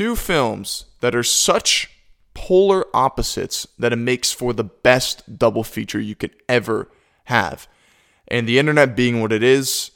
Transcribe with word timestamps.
two 0.00 0.16
films 0.16 0.86
that 1.00 1.14
are 1.14 1.22
such 1.22 1.90
polar 2.32 2.86
opposites 2.96 3.68
that 3.78 3.92
it 3.92 3.96
makes 3.96 4.32
for 4.32 4.54
the 4.54 4.64
best 4.64 5.38
double 5.38 5.62
feature 5.62 6.00
you 6.00 6.14
could 6.14 6.34
ever 6.48 6.88
have. 7.24 7.68
And 8.26 8.48
the 8.48 8.58
internet 8.58 8.96
being 8.96 9.20
what 9.20 9.30
it 9.30 9.42
is, 9.42 9.90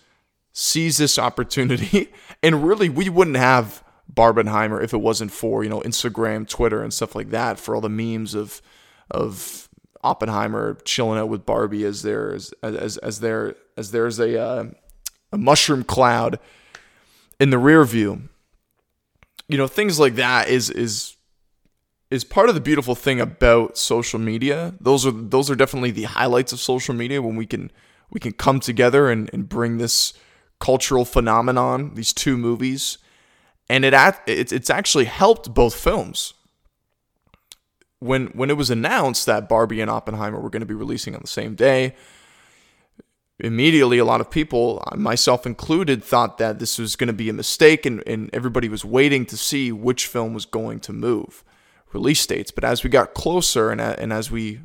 sees 0.53 0.99
this 0.99 1.19
opportunity. 1.19 2.13
And 2.43 2.63
really, 2.63 2.91
we 2.91 3.09
wouldn't 3.09 3.39
have 3.39 3.83
Barbenheimer 4.13 4.85
if 4.85 4.93
it 4.93 4.99
wasn't 4.99 5.33
for, 5.33 5.65
you 5.65 5.71
know, 5.71 5.81
Instagram, 5.81 6.47
Twitter, 6.47 6.83
and 6.83 6.93
stuff 6.93 7.15
like 7.15 7.31
that, 7.31 7.59
for 7.59 7.75
all 7.75 7.81
the 7.81 7.89
memes 7.89 8.35
of 8.35 8.61
of 9.11 9.71
Oppenheimer 10.03 10.77
chilling 10.85 11.19
out 11.19 11.31
with 11.31 11.47
Barbie 11.47 11.87
as 11.87 12.03
there 12.03 12.35
as 12.35 12.53
as, 12.63 12.99
as 12.99 13.21
there 13.21 13.55
as 13.79 13.93
there's 13.93 14.19
a 14.21 14.39
uh, 14.39 14.65
a 15.33 15.39
mushroom 15.39 15.85
cloud 15.85 16.39
in 17.41 17.49
the 17.49 17.57
rear 17.57 17.83
view. 17.87 18.29
You 19.49 19.59
know, 19.59 19.67
things 19.67 19.99
like 20.01 20.15
that 20.15 20.49
is 20.49 20.71
is 20.71 21.17
is 22.11 22.25
part 22.25 22.49
of 22.49 22.55
the 22.55 22.61
beautiful 22.61 22.95
thing 22.95 23.21
about 23.21 23.77
social 23.77 24.19
media. 24.19 24.75
Those 24.81 25.07
are 25.07 25.11
those 25.11 25.51
are 25.51 25.57
definitely 25.57 25.91
the 25.91 26.05
highlights 26.05 26.53
of 26.53 26.61
social 26.61 26.95
media 26.95 27.21
when 27.21 27.37
we 27.37 27.47
can 27.47 27.71
we 28.11 28.21
can 28.21 28.33
come 28.33 28.61
together 28.61 29.11
and, 29.11 29.29
and 29.33 29.49
bring 29.49 29.79
this 29.79 30.15
cultural 30.61 31.05
phenomenon, 31.05 31.95
these 31.95 32.13
two 32.13 32.39
movies, 32.39 32.99
and 33.69 33.85
it 33.85 33.95
it's 34.27 34.53
it's 34.53 34.71
actually 34.71 35.07
helped 35.07 35.53
both 35.53 35.75
films. 35.75 36.35
When 37.99 38.27
when 38.29 38.51
it 38.51 38.57
was 38.57 38.71
announced 38.71 39.27
that 39.27 39.49
Barbie 39.49 39.81
and 39.81 39.91
Oppenheimer 39.91 40.41
were 40.41 40.51
going 40.51 40.61
to 40.61 40.67
be 40.67 40.75
releasing 40.75 41.15
on 41.15 41.21
the 41.21 41.27
same 41.27 41.55
day, 41.55 41.95
immediately 43.39 43.99
a 43.99 44.05
lot 44.05 44.21
of 44.21 44.31
people, 44.31 44.83
myself 44.95 45.47
included, 45.47 46.05
thought 46.05 46.39
that 46.39 46.59
this 46.59 46.79
was 46.79 46.97
going 46.97 47.09
to 47.09 47.13
be 47.13 47.29
a 47.29 47.33
mistake, 47.33 47.85
and, 47.85 48.03
and 48.07 48.31
everybody 48.33 48.69
was 48.69 48.85
waiting 48.85 49.27
to 49.27 49.37
see 49.37 49.73
which 49.73 50.07
film 50.07 50.35
was 50.35 50.47
going 50.47 50.81
to 50.81 50.93
move 50.93 51.45
release 51.95 52.27
dates. 52.27 52.51
But 52.51 52.65
as 52.65 52.85
we 52.85 52.91
got 52.91 53.15
closer 53.15 53.71
and, 53.71 53.81
and 53.81 54.13
as 54.13 54.31
we 54.31 54.61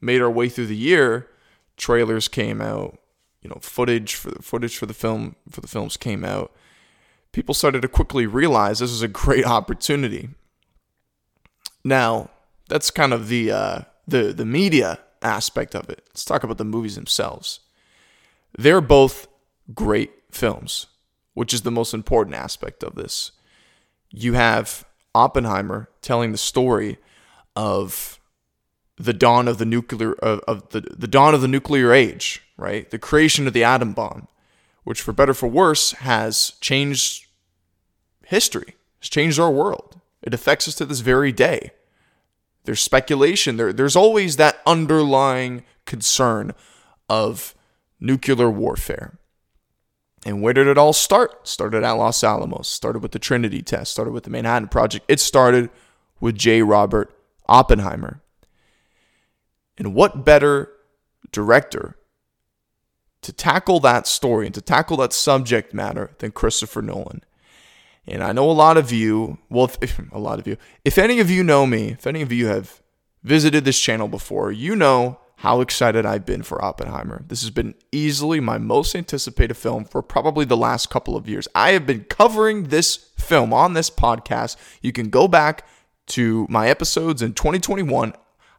made 0.00 0.20
our 0.20 0.30
way 0.30 0.48
through 0.48 0.66
the 0.66 0.76
year, 0.76 1.28
trailers 1.76 2.28
came 2.28 2.60
out, 2.60 2.98
you 3.42 3.50
know, 3.50 3.58
footage 3.60 4.14
for 4.14 4.30
the 4.30 4.42
footage 4.42 4.76
for 4.76 4.86
the 4.86 4.94
film 4.94 5.34
for 5.50 5.60
the 5.60 5.68
films 5.68 5.96
came 5.96 6.24
out. 6.24 6.52
People 7.32 7.54
started 7.54 7.82
to 7.82 7.88
quickly 7.88 8.26
realize 8.26 8.78
this 8.78 8.92
is 8.92 9.02
a 9.02 9.08
great 9.08 9.44
opportunity. 9.58 10.28
Now, 11.82 12.30
that's 12.68 12.90
kind 12.90 13.12
of 13.12 13.28
the 13.28 13.50
uh, 13.50 13.80
the 14.06 14.32
the 14.32 14.46
media 14.46 15.00
aspect 15.22 15.74
of 15.74 15.88
it. 15.88 16.04
Let's 16.08 16.24
talk 16.24 16.44
about 16.44 16.58
the 16.58 16.64
movies 16.64 16.94
themselves. 16.94 17.60
They're 18.56 18.80
both 18.80 19.28
great 19.74 20.12
films, 20.30 20.86
which 21.34 21.52
is 21.52 21.62
the 21.62 21.70
most 21.70 21.94
important 21.94 22.36
aspect 22.36 22.82
of 22.82 22.94
this. 22.94 23.32
You 24.10 24.32
have 24.32 24.84
Oppenheimer 25.14 25.88
telling 26.00 26.32
the 26.32 26.38
story 26.38 26.98
of 27.54 28.18
the 28.98 29.12
dawn 29.12 29.46
of 29.48 29.58
the 29.58 29.64
nuclear 29.64 30.12
of, 30.14 30.40
of 30.48 30.68
the, 30.70 30.80
the 30.80 31.08
dawn 31.08 31.34
of 31.34 31.42
the 31.42 31.48
nuclear 31.48 31.92
age, 31.92 32.42
right? 32.56 32.90
The 32.90 32.98
creation 32.98 33.46
of 33.46 33.52
the 33.52 33.64
atom 33.64 33.92
bomb, 33.92 34.28
which 34.84 35.02
for 35.02 35.12
better 35.12 35.34
for 35.34 35.48
worse 35.48 35.92
has 35.92 36.52
changed 36.60 37.26
history, 38.24 38.76
has 39.00 39.08
changed 39.08 39.38
our 39.38 39.50
world. 39.50 40.00
It 40.22 40.34
affects 40.34 40.66
us 40.66 40.74
to 40.76 40.86
this 40.86 41.00
very 41.00 41.30
day. 41.30 41.72
There's 42.64 42.80
speculation. 42.80 43.56
There, 43.56 43.72
there's 43.72 43.96
always 43.96 44.36
that 44.36 44.60
underlying 44.66 45.62
concern 45.84 46.52
of 47.08 47.54
nuclear 48.00 48.50
warfare. 48.50 49.18
And 50.24 50.42
where 50.42 50.52
did 50.52 50.66
it 50.66 50.78
all 50.78 50.92
start? 50.92 51.46
Started 51.46 51.84
at 51.84 51.92
Los 51.92 52.24
Alamos, 52.24 52.68
started 52.68 53.00
with 53.00 53.12
the 53.12 53.18
Trinity 53.18 53.62
test, 53.62 53.92
started 53.92 54.10
with 54.10 54.24
the 54.24 54.30
Manhattan 54.30 54.68
Project. 54.68 55.04
It 55.08 55.20
started 55.20 55.70
with 56.20 56.36
J. 56.36 56.62
Robert 56.62 57.16
Oppenheimer. 57.48 58.22
And 59.78 59.94
what 59.94 60.24
better 60.24 60.72
director 61.30 61.96
to 63.22 63.32
tackle 63.32 63.78
that 63.80 64.06
story 64.06 64.46
and 64.46 64.54
to 64.54 64.60
tackle 64.60 64.96
that 64.98 65.12
subject 65.12 65.74
matter 65.74 66.10
than 66.18 66.32
Christopher 66.32 66.82
Nolan? 66.82 67.22
And 68.08 68.22
I 68.22 68.32
know 68.32 68.50
a 68.50 68.52
lot 68.52 68.76
of 68.76 68.92
you, 68.92 69.38
well, 69.50 69.70
if, 69.80 70.00
a 70.12 70.18
lot 70.18 70.38
of 70.38 70.46
you, 70.46 70.56
if 70.84 70.98
any 70.98 71.20
of 71.20 71.30
you 71.30 71.44
know 71.44 71.66
me, 71.66 71.90
if 71.90 72.06
any 72.06 72.22
of 72.22 72.32
you 72.32 72.46
have 72.46 72.82
visited 73.22 73.64
this 73.64 73.78
channel 73.78 74.08
before, 74.08 74.50
you 74.50 74.74
know 74.74 75.18
how 75.36 75.60
excited 75.60 76.06
I've 76.06 76.24
been 76.24 76.42
for 76.42 76.64
Oppenheimer. 76.64 77.22
This 77.28 77.42
has 77.42 77.50
been 77.50 77.74
easily 77.92 78.40
my 78.40 78.56
most 78.56 78.94
anticipated 78.94 79.54
film 79.54 79.84
for 79.84 80.02
probably 80.02 80.46
the 80.46 80.56
last 80.56 80.88
couple 80.88 81.14
of 81.14 81.28
years. 81.28 81.46
I 81.54 81.72
have 81.72 81.86
been 81.86 82.04
covering 82.04 82.64
this 82.64 82.96
film 83.18 83.52
on 83.52 83.74
this 83.74 83.90
podcast. 83.90 84.56
You 84.80 84.92
can 84.92 85.10
go 85.10 85.28
back 85.28 85.66
to 86.08 86.46
my 86.48 86.68
episodes 86.68 87.20
in 87.20 87.34
2021. 87.34 88.14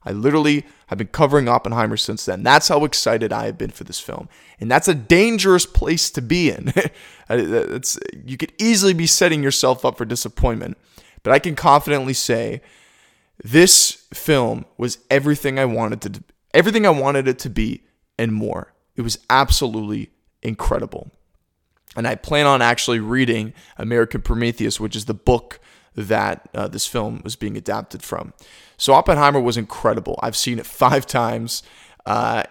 I 0.06 0.12
literally 0.12 0.66
have 0.88 1.00
been 1.00 1.08
covering 1.08 1.50
Oppenheimer 1.50 1.98
since 1.98 2.26
then. 2.26 2.44
That's 2.44 2.68
how 2.68 2.86
excited 2.86 3.34
I 3.34 3.48
have 3.48 3.58
been 3.58 3.72
for 3.72 3.84
this 3.84 4.00
film. 4.00 4.30
And 4.60 4.70
that's 4.70 4.88
a 4.88 4.96
dangerous 4.96 5.66
place 5.66 6.12
to 6.12 6.22
be 6.22 6.52
in. 6.52 6.74
it's, 7.30 7.98
you 8.24 8.38
could 8.38 8.54
easily 8.60 8.94
be 8.94 9.08
setting 9.08 9.42
yourself 9.42 9.84
up 9.84 9.98
for 9.98 10.06
disappointment. 10.06 10.78
But 11.24 11.34
I 11.34 11.40
can 11.40 11.56
confidently 11.56 12.14
say 12.14 12.62
this 13.44 14.06
film 14.14 14.66
was 14.78 15.00
everything 15.10 15.58
I 15.58 15.66
wanted 15.66 16.02
to 16.02 16.24
everything 16.58 16.88
I 16.88 16.90
wanted 16.90 17.28
it 17.28 17.38
to 17.40 17.50
be 17.52 17.84
and 18.18 18.34
more. 18.34 18.74
It 18.96 19.02
was 19.02 19.20
absolutely 19.30 20.10
incredible. 20.42 21.12
And 21.96 22.08
I 22.08 22.16
plan 22.16 22.48
on 22.48 22.64
actually 22.64 23.00
reading 23.00 23.54
American 23.78 24.22
Prometheus, 24.24 24.80
which 24.80 24.96
is 24.96 25.06
the 25.06 25.14
book 25.14 25.60
that 25.96 26.50
uh, 26.56 26.68
this 26.68 26.88
film 26.88 27.22
was 27.24 27.36
being 27.36 27.58
adapted 27.58 28.02
from. 28.02 28.34
So 28.76 28.94
Oppenheimer 28.94 29.40
was 29.40 29.56
incredible. 29.56 30.20
I've 30.24 30.36
seen 30.36 30.58
it 30.58 30.66
five 30.84 31.06
times. 31.06 31.62
Uh, 32.08 32.44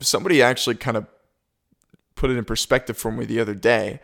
somebody 0.00 0.42
actually 0.42 0.74
kind 0.74 0.96
of 0.96 1.06
put 2.16 2.30
it 2.30 2.36
in 2.36 2.44
perspective 2.44 2.98
for 2.98 3.12
me 3.12 3.24
the 3.24 3.38
other 3.38 3.54
day. 3.54 4.00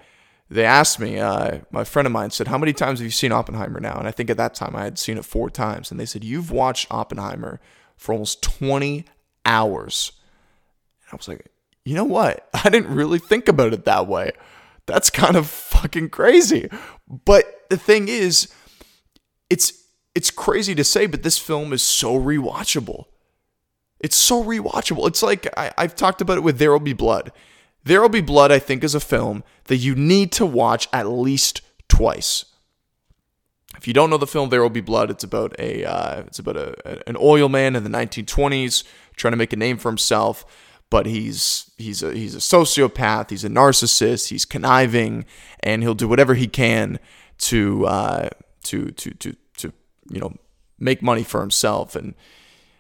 They 0.49 0.65
asked 0.65 1.01
me, 1.01 1.19
uh, 1.19 1.59
my 1.73 1.83
friend 1.83 2.07
of 2.07 2.13
mine 2.13 2.31
said, 2.31 2.47
How 2.47 2.59
many 2.59 2.73
times 2.73 3.01
have 3.01 3.05
you 3.05 3.11
seen 3.11 3.33
Oppenheimer 3.33 3.81
now? 3.81 3.99
And 3.99 4.07
I 4.07 4.13
think 4.13 4.31
at 4.31 4.37
that 4.37 4.55
time 4.55 4.77
I 4.77 4.85
had 4.85 4.97
seen 4.97 5.19
it 5.19 5.25
four 5.25 5.51
times. 5.51 5.91
And 5.91 5.99
they 5.99 6.07
said, 6.07 6.23
You've 6.23 6.53
watched 6.53 6.87
Oppenheimer 6.93 7.61
for 7.97 8.13
almost 8.13 8.43
20 8.43 9.05
hours. 9.47 10.13
And 11.05 11.15
I 11.15 11.17
was 11.17 11.29
like, 11.29 11.47
you 11.85 11.95
know 11.95 12.05
what? 12.05 12.49
I 12.55 12.69
didn't 12.69 12.95
really 12.95 13.19
think 13.19 13.49
about 13.49 13.73
it 13.73 13.87
that 13.87 14.07
way. 14.07 14.33
That's 14.85 15.09
kind 15.09 15.37
of 15.37 15.47
fucking 15.47 16.11
crazy. 16.11 16.69
But 17.09 17.69
the 17.71 17.79
thing 17.79 18.09
is, 18.09 18.53
it's 19.49 19.73
it's 20.15 20.31
crazy 20.31 20.75
to 20.75 20.85
say, 20.85 21.07
but 21.07 21.23
this 21.23 21.39
film 21.39 21.73
is 21.73 21.83
so 21.83 22.19
rewatchable. 22.19 23.05
It's 24.01 24.17
so 24.17 24.43
rewatchable. 24.43 25.07
It's 25.07 25.23
like 25.23 25.47
I, 25.57 25.73
I've 25.77 25.95
talked 25.95 26.21
about 26.21 26.39
it 26.39 26.43
with 26.43 26.59
There 26.59 26.73
Will 26.73 26.81
Be 26.81 26.93
Blood. 26.93 27.33
There 27.85 28.01
Will 28.01 28.09
Be 28.09 28.21
Blood, 28.21 28.51
I 28.51 28.59
think, 28.59 28.83
is 28.83 28.95
a 28.95 29.01
film 29.01 29.45
that 29.65 29.77
you 29.77 29.95
need 29.95 30.33
to 30.33 30.47
watch 30.47 30.89
at 30.93 31.09
least 31.09 31.63
twice. 31.89 32.45
If 33.77 33.87
you 33.87 33.93
don't 33.93 34.11
know 34.11 34.17
the 34.17 34.27
film 34.27 34.49
There 34.49 34.63
Will 34.63 34.71
Be 34.71 34.81
Blood, 34.81 35.11
it's 35.11 35.25
about 35.25 35.55
a 35.59 35.85
uh, 35.85 36.21
it's 36.21 36.39
about 36.39 36.57
a, 36.57 37.09
an 37.09 37.17
oil 37.21 37.49
man 37.49 37.77
in 37.77 37.85
the 37.85 37.91
1920s 37.91 38.85
trying 39.17 39.33
to 39.33 39.37
make 39.37 39.53
a 39.53 39.57
name 39.57 39.79
for 39.79 39.89
himself, 39.89 40.45
but 40.91 41.07
he's 41.07 41.71
he's 41.77 42.03
a 42.03 42.13
he's 42.13 42.35
a 42.35 42.39
sociopath, 42.39 43.31
he's 43.31 43.45
a 43.45 43.49
narcissist, 43.49 44.29
he's 44.29 44.45
conniving, 44.45 45.25
and 45.61 45.83
he'll 45.83 45.95
do 45.95 46.09
whatever 46.09 46.35
he 46.35 46.47
can 46.47 46.99
to 47.39 47.87
uh, 47.87 48.29
to 48.65 48.91
to 48.93 49.11
to 49.15 49.37
to 49.59 49.73
you 50.11 50.21
know 50.21 50.35
make 50.79 51.03
money 51.03 51.23
for 51.23 51.41
himself 51.41 51.97
and. 51.97 52.15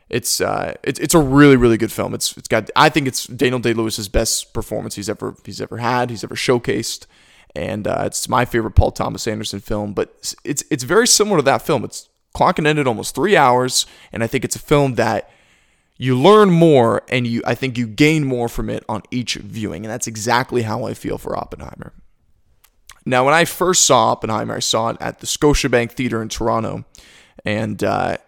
It's 0.08 0.41
uh, 0.41 0.74
it's 0.84 1.00
it's 1.00 1.14
a 1.14 1.19
really 1.19 1.56
really 1.56 1.76
good 1.76 1.91
film. 1.91 2.14
It's 2.14 2.36
it's 2.36 2.47
got 2.47 2.70
I 2.76 2.91
think 2.91 3.08
it's 3.08 3.26
Daniel 3.26 3.58
Day 3.58 3.74
Lewis's 3.74 4.06
best 4.06 4.54
performance 4.54 4.94
he's 4.94 5.10
ever 5.10 5.34
he's 5.44 5.60
ever 5.60 5.78
had. 5.78 6.10
He's 6.10 6.22
ever 6.22 6.36
showcased 6.36 7.06
and 7.56 7.88
uh, 7.88 8.03
it's 8.04 8.28
my 8.28 8.44
favorite 8.44 8.72
Paul 8.72 8.92
Thomas 8.92 9.26
Anderson 9.26 9.60
film. 9.60 9.94
But 9.94 10.34
it's 10.44 10.62
it's 10.70 10.84
very 10.84 11.06
similar 11.06 11.38
to 11.38 11.42
that 11.44 11.62
film. 11.62 11.84
It's 11.84 12.09
clocking 12.34 12.59
and 12.59 12.66
ended 12.68 12.86
almost 12.86 13.15
three 13.15 13.36
hours, 13.36 13.86
and 14.12 14.22
I 14.22 14.27
think 14.27 14.44
it's 14.44 14.56
a 14.56 14.60
film 14.60 14.94
that 14.94 15.30
you 15.98 16.19
learn 16.19 16.51
more 16.51 17.03
and 17.09 17.27
you 17.27 17.43
I 17.47 17.54
think 17.54 17.78
you 17.78 17.87
gain 17.87 18.25
more 18.25 18.48
from 18.48 18.71
it 18.71 18.84
on 18.89 19.03
each 19.10 19.34
viewing, 19.34 19.84
and 19.84 19.93
that's 19.93 20.07
exactly 20.07 20.63
how 20.63 20.84
I 20.84 20.95
feel 20.95 21.19
for 21.19 21.37
Oppenheimer. 21.37 21.93
Now, 23.04 23.25
when 23.25 23.34
I 23.34 23.45
first 23.45 23.84
saw 23.84 24.10
Oppenheimer, 24.10 24.57
I 24.57 24.60
saw 24.60 24.89
it 24.89 24.97
at 25.01 25.21
the 25.21 25.27
Scotiabank 25.27 25.93
Theater 25.93 26.21
in 26.21 26.28
Toronto, 26.28 26.84
and 27.45 27.83
uh, 27.84 28.19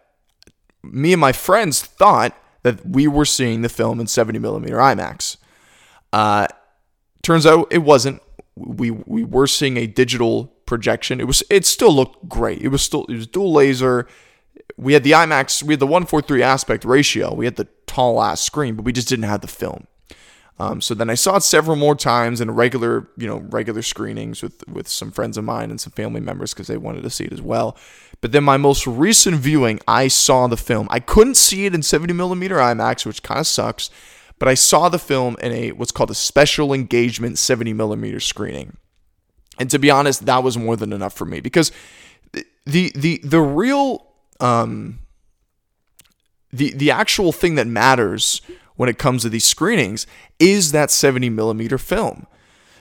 me 0.83 1.13
and 1.13 1.21
my 1.21 1.33
friends 1.33 1.83
thought 1.83 2.37
that 2.63 2.87
we 2.87 3.09
were 3.09 3.25
seeing 3.25 3.63
the 3.63 3.69
film 3.69 4.01
in 4.01 4.07
70 4.07 4.39
millimeter 4.39 4.77
IMAX. 4.77 5.37
Uh, 6.13 6.47
turns 7.23 7.45
out 7.45 7.67
it 7.71 7.79
wasn't 7.79 8.23
we 8.57 8.91
we 8.91 9.25
were 9.25 9.47
seeing 9.47 9.77
a 9.77 9.87
digital 9.87 10.47
projection. 10.67 11.21
It 11.21 11.27
was 11.27 11.43
it 11.51 11.65
still 11.65 11.93
looked 11.93 12.29
great. 12.29 12.61
It 12.61 12.69
was 12.69 12.83
still 12.83 13.05
it 13.09 13.15
was 13.15 13.27
dual 13.27 13.53
laser. 13.53 14.07
We 14.79 14.93
had 14.93 15.03
the 15.03 15.11
IMAX, 15.11 15.63
we 15.63 15.75
had 15.75 15.81
the 15.81 15.87
143 15.87 16.43
aspect 16.43 16.85
ratio. 16.85 17.35
We 17.35 17.45
had 17.45 17.57
the 17.57 17.67
tall 17.87 18.23
ass 18.23 18.41
screen, 18.41 18.77
but 18.77 18.85
we 18.85 18.93
just 18.93 19.09
didn't 19.09 19.25
have 19.25 19.41
the 19.41 19.49
film. 19.49 19.87
Um, 20.61 20.81
so 20.81 20.95
then 20.95 21.09
I 21.09 21.15
saw 21.15 21.37
it 21.37 21.43
several 21.43 21.77
more 21.77 21.95
times 21.95 22.41
in 22.41 22.51
regular, 22.51 23.09
you 23.17 23.29
know, 23.29 23.39
regular 23.49 23.83
screenings 23.83 24.43
with 24.43 24.67
with 24.69 24.89
some 24.89 25.13
friends 25.13 25.37
of 25.37 25.45
mine 25.45 25.71
and 25.71 25.81
some 25.81 25.93
family 25.93 26.21
members 26.21 26.53
because 26.53 26.67
they 26.67 26.77
wanted 26.77 27.03
to 27.03 27.11
see 27.11 27.25
it 27.25 27.33
as 27.33 27.43
well. 27.43 27.77
But 28.21 28.33
then 28.33 28.43
my 28.43 28.57
most 28.57 28.87
recent 28.87 29.37
viewing, 29.37 29.79
I 29.87 30.09
saw 30.09 30.49
the 30.49 30.57
film. 30.57 30.89
I 30.91 30.99
couldn't 30.99 31.37
see 31.37 31.67
it 31.67 31.75
in 31.75 31.83
70 31.83 32.13
millimeter 32.13 32.57
IMAX, 32.57 33.07
which 33.07 33.23
kind 33.23 33.39
of 33.39 33.47
sucks. 33.47 33.91
But 34.41 34.49
I 34.49 34.55
saw 34.55 34.89
the 34.89 34.99
film 34.99 35.37
in 35.41 35.53
a 35.53 35.73
what's 35.73 35.93
called 35.93 36.11
a 36.11 36.15
special 36.15 36.73
engagement 36.73 37.39
70 37.39 37.73
millimeter 37.73 38.19
screening. 38.19 38.77
And 39.61 39.71
to 39.71 39.79
be 39.79 39.91
honest, 39.91 40.27
that 40.27 40.43
was 40.43 40.57
more 40.57 40.77
than 40.77 40.93
enough 40.93 41.15
for 41.15 41.25
me 41.25 41.41
because 41.41 41.71
the 42.33 42.93
the 42.95 43.21
the 43.23 43.41
real 43.41 44.08
um 44.41 45.01
the 46.53 46.73
the 46.73 46.91
actual 46.91 47.33
thing 47.33 47.55
that 47.57 47.67
matters 47.67 48.41
when 48.77 48.89
it 48.89 48.97
comes 48.97 49.23
to 49.23 49.29
these 49.29 49.45
screenings 49.45 50.07
is 50.39 50.73
that 50.73 50.91
70 50.91 51.31
millimeter 51.31 51.79
film. 51.79 52.27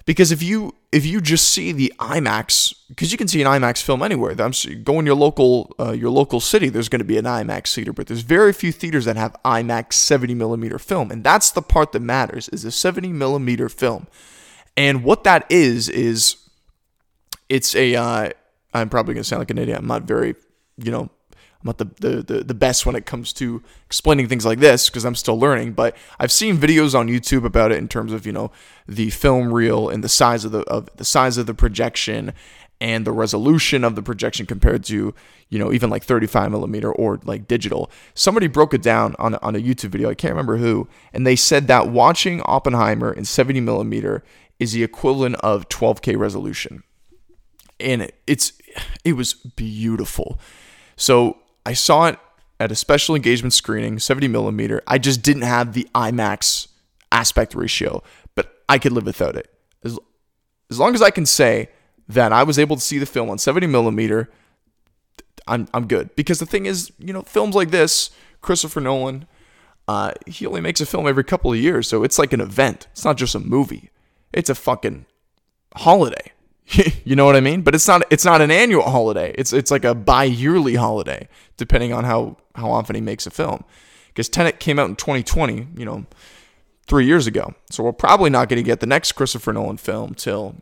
Because 0.05 0.31
if 0.31 0.41
you 0.41 0.75
if 0.91 1.05
you 1.05 1.19
just 1.19 1.49
see 1.49 1.73
the 1.73 1.91
IMAX, 1.99 2.73
because 2.87 3.11
you 3.11 3.17
can 3.17 3.27
see 3.27 3.41
an 3.41 3.47
IMAX 3.47 3.81
film 3.81 4.01
anywhere. 4.01 4.33
I'm 4.39 4.53
go 4.83 4.99
in 4.99 5.05
your 5.05 5.15
local 5.15 5.75
uh, 5.79 5.91
your 5.91 6.11
local 6.11 6.39
city. 6.39 6.69
There's 6.69 6.87
going 6.87 6.99
to 6.99 7.05
be 7.05 7.17
an 7.17 7.25
IMAX 7.25 7.73
theater, 7.73 7.91
but 7.91 8.07
there's 8.07 8.21
very 8.21 8.53
few 8.53 8.71
theaters 8.71 9.03
that 9.05 9.17
have 9.17 9.35
IMAX 9.43 9.93
70 9.93 10.33
millimeter 10.33 10.79
film, 10.79 11.11
and 11.11 11.23
that's 11.23 11.51
the 11.51 11.61
part 11.61 11.91
that 11.91 11.99
matters 11.99 12.47
is 12.49 12.63
a 12.63 12.71
70 12.71 13.09
millimeter 13.09 13.67
film. 13.67 14.07
And 14.77 15.03
what 15.03 15.25
that 15.25 15.45
is 15.49 15.89
is 15.89 16.37
it's 17.49 17.75
a. 17.75 17.95
Uh, 17.95 18.29
I'm 18.73 18.89
probably 18.89 19.15
going 19.15 19.23
to 19.23 19.27
sound 19.27 19.41
like 19.41 19.51
an 19.51 19.57
idiot. 19.57 19.79
I'm 19.79 19.87
not 19.87 20.03
very 20.03 20.35
you 20.77 20.91
know 20.91 21.09
Not 21.67 21.77
the, 21.77 21.85
the, 21.99 22.23
the, 22.23 22.43
the 22.43 22.53
best 22.53 22.85
when 22.85 22.95
it 22.95 23.05
comes 23.05 23.31
to 23.33 23.61
explaining 23.85 24.27
things 24.27 24.45
like 24.45 24.59
this 24.59 24.89
because 24.89 25.05
I'm 25.05 25.15
still 25.15 25.39
learning, 25.39 25.73
but 25.73 25.95
I've 26.19 26.31
seen 26.31 26.57
videos 26.57 26.97
on 26.97 27.07
YouTube 27.07 27.45
about 27.45 27.71
it 27.71 27.77
in 27.77 27.87
terms 27.87 28.13
of, 28.13 28.25
you 28.25 28.31
know, 28.31 28.51
the 28.87 29.09
film 29.09 29.53
reel 29.53 29.89
and 29.89 30.03
the 30.03 30.09
size 30.09 30.45
of 30.45 30.51
the 30.51 30.61
of 30.61 30.89
the 30.95 31.05
size 31.05 31.37
of 31.37 31.45
the 31.45 31.53
projection 31.53 32.33
and 32.79 33.05
the 33.05 33.11
resolution 33.11 33.83
of 33.83 33.95
the 33.95 34.03
projection 34.03 34.45
compared 34.45 34.83
to, 34.85 35.13
you 35.49 35.59
know, 35.59 35.71
even 35.71 35.89
like 35.89 36.03
35 36.03 36.51
millimeter 36.51 36.91
or 36.91 37.19
like 37.23 37.47
digital. 37.47 37.91
Somebody 38.13 38.47
broke 38.47 38.73
it 38.73 38.81
down 38.81 39.15
on 39.19 39.35
on 39.35 39.55
a 39.55 39.59
YouTube 39.59 39.89
video. 39.89 40.09
I 40.09 40.15
can't 40.15 40.33
remember 40.33 40.57
who, 40.57 40.87
and 41.13 41.27
they 41.27 41.35
said 41.35 41.67
that 41.67 41.89
watching 41.89 42.41
Oppenheimer 42.41 43.11
in 43.11 43.25
70 43.25 43.59
millimeter 43.61 44.23
is 44.59 44.71
the 44.71 44.83
equivalent 44.83 45.35
of 45.35 45.69
12K 45.69 46.17
resolution. 46.17 46.83
And 47.79 48.11
it's 48.25 48.53
it 49.03 49.13
was 49.13 49.33
beautiful. 49.33 50.39
So 50.95 51.37
I 51.67 51.73
saw 51.73 52.07
it 52.07 52.17
at 52.61 52.71
a 52.71 52.75
special 52.75 53.13
engagement 53.13 53.51
screening, 53.51 53.99
70 53.99 54.29
millimeter. 54.29 54.81
I 54.87 54.99
just 54.99 55.21
didn't 55.21 55.41
have 55.41 55.73
the 55.73 55.85
IMAX 55.93 56.69
aspect 57.11 57.53
ratio, 57.53 58.03
but 58.35 58.63
I 58.69 58.79
could 58.79 58.93
live 58.93 59.05
without 59.05 59.35
it. 59.35 59.53
As, 59.83 59.99
as 60.71 60.79
long 60.79 60.95
as 60.95 61.01
I 61.01 61.09
can 61.09 61.25
say 61.25 61.67
that 62.07 62.31
I 62.31 62.43
was 62.43 62.57
able 62.57 62.77
to 62.77 62.81
see 62.81 62.99
the 62.99 63.05
film 63.05 63.29
on 63.29 63.37
70 63.37 63.67
millimeter, 63.67 64.29
I'm, 65.45 65.67
I'm 65.73 65.87
good. 65.87 66.15
Because 66.15 66.39
the 66.39 66.45
thing 66.45 66.67
is, 66.67 66.89
you 66.99 67.11
know, 67.11 67.23
films 67.23 67.53
like 67.53 67.71
this, 67.71 68.11
Christopher 68.39 68.79
Nolan, 68.79 69.27
uh, 69.89 70.13
he 70.25 70.47
only 70.47 70.61
makes 70.61 70.79
a 70.79 70.85
film 70.85 71.05
every 71.05 71.25
couple 71.25 71.51
of 71.51 71.57
years, 71.57 71.85
so 71.85 72.01
it's 72.01 72.17
like 72.17 72.31
an 72.31 72.39
event. 72.39 72.87
It's 72.93 73.03
not 73.03 73.17
just 73.17 73.35
a 73.35 73.39
movie. 73.39 73.89
It's 74.31 74.49
a 74.49 74.55
fucking 74.55 75.05
holiday. 75.75 76.31
you 77.05 77.15
know 77.15 77.25
what 77.25 77.35
I 77.35 77.39
mean? 77.39 77.61
But 77.61 77.75
it's 77.75 77.87
not 77.87 78.03
it's 78.09 78.25
not 78.25 78.41
an 78.41 78.51
annual 78.51 78.83
holiday. 78.83 79.33
It's 79.37 79.53
it's 79.53 79.71
like 79.71 79.85
a 79.85 79.95
bi-yearly 79.95 80.75
holiday, 80.75 81.27
depending 81.55 81.93
on 81.93 82.03
how 82.03 82.37
how 82.55 82.71
often 82.71 82.95
he 82.95 83.01
makes 83.01 83.25
a 83.25 83.31
film. 83.31 83.63
Because 84.09 84.29
Tenet 84.29 84.59
came 84.59 84.79
out 84.79 84.89
in 84.89 84.95
2020, 84.95 85.67
you 85.77 85.85
know, 85.85 86.05
three 86.87 87.05
years 87.05 87.27
ago. 87.27 87.53
So 87.69 87.83
we're 87.83 87.93
probably 87.93 88.31
not 88.31 88.49
going 88.49 88.57
to 88.57 88.63
get 88.63 88.79
the 88.79 88.87
next 88.87 89.11
Christopher 89.11 89.53
Nolan 89.53 89.77
film 89.77 90.15
till 90.15 90.55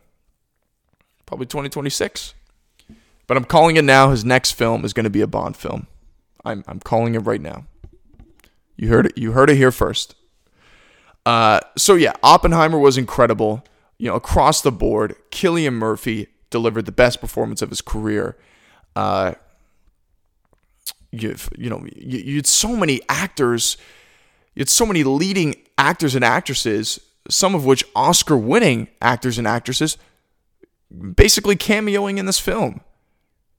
probably 1.25 1.45
2026. 1.45 2.33
But 3.27 3.37
I'm 3.37 3.45
calling 3.45 3.77
it 3.77 3.83
now. 3.83 4.11
His 4.11 4.25
next 4.25 4.51
film 4.51 4.83
is 4.83 4.93
going 4.93 5.05
to 5.05 5.09
be 5.09 5.21
a 5.21 5.27
Bond 5.27 5.57
film. 5.57 5.87
I'm 6.43 6.63
I'm 6.67 6.79
calling 6.79 7.15
it 7.15 7.19
right 7.19 7.41
now. 7.41 7.65
You 8.75 8.89
heard 8.89 9.07
it. 9.07 9.17
You 9.17 9.31
heard 9.31 9.49
it 9.49 9.55
here 9.55 9.71
first. 9.71 10.15
Uh, 11.25 11.59
so 11.75 11.95
yeah, 11.95 12.13
Oppenheimer 12.21 12.77
was 12.77 12.99
incredible 12.99 13.63
you 13.97 14.09
know, 14.09 14.15
across 14.15 14.61
the 14.61 14.71
board, 14.71 15.15
Cillian 15.31 15.73
Murphy 15.73 16.27
delivered 16.49 16.85
the 16.85 16.91
best 16.91 17.21
performance 17.21 17.61
of 17.61 17.69
his 17.69 17.81
career. 17.81 18.37
Uh, 18.95 19.33
you 21.11 21.35
you 21.57 21.69
know, 21.69 21.85
you, 21.95 22.19
you 22.19 22.35
had 22.37 22.47
so 22.47 22.75
many 22.75 23.01
actors, 23.07 23.77
you 24.53 24.61
had 24.61 24.69
so 24.69 24.85
many 24.85 25.03
leading 25.03 25.55
actors 25.77 26.15
and 26.15 26.25
actresses, 26.25 26.99
some 27.29 27.55
of 27.55 27.65
which 27.65 27.83
Oscar-winning 27.95 28.87
actors 29.01 29.37
and 29.37 29.47
actresses, 29.47 29.97
basically 31.15 31.55
cameoing 31.55 32.17
in 32.17 32.25
this 32.25 32.39
film, 32.39 32.81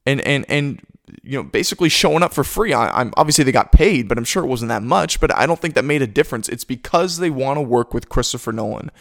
and 0.05 0.21
and 0.21 0.45
and 0.47 0.81
you 1.23 1.37
know, 1.37 1.43
basically 1.43 1.89
showing 1.89 2.21
up 2.21 2.33
for 2.33 2.43
free. 2.43 2.73
I, 2.73 3.01
am 3.01 3.13
obviously 3.17 3.43
they 3.43 3.51
got 3.51 3.71
paid, 3.71 4.07
but 4.07 4.17
I'm 4.17 4.23
sure 4.23 4.43
it 4.43 4.47
wasn't 4.47 4.69
that 4.69 4.83
much. 4.83 5.19
But 5.19 5.35
I 5.35 5.45
don't 5.45 5.59
think 5.59 5.73
that 5.75 5.85
made 5.85 6.01
a 6.01 6.07
difference. 6.07 6.49
It's 6.49 6.63
because 6.63 7.17
they 7.17 7.29
want 7.29 7.57
to 7.57 7.61
work 7.61 7.93
with 7.93 8.09
Christopher 8.09 8.51
Nolan 8.51 8.91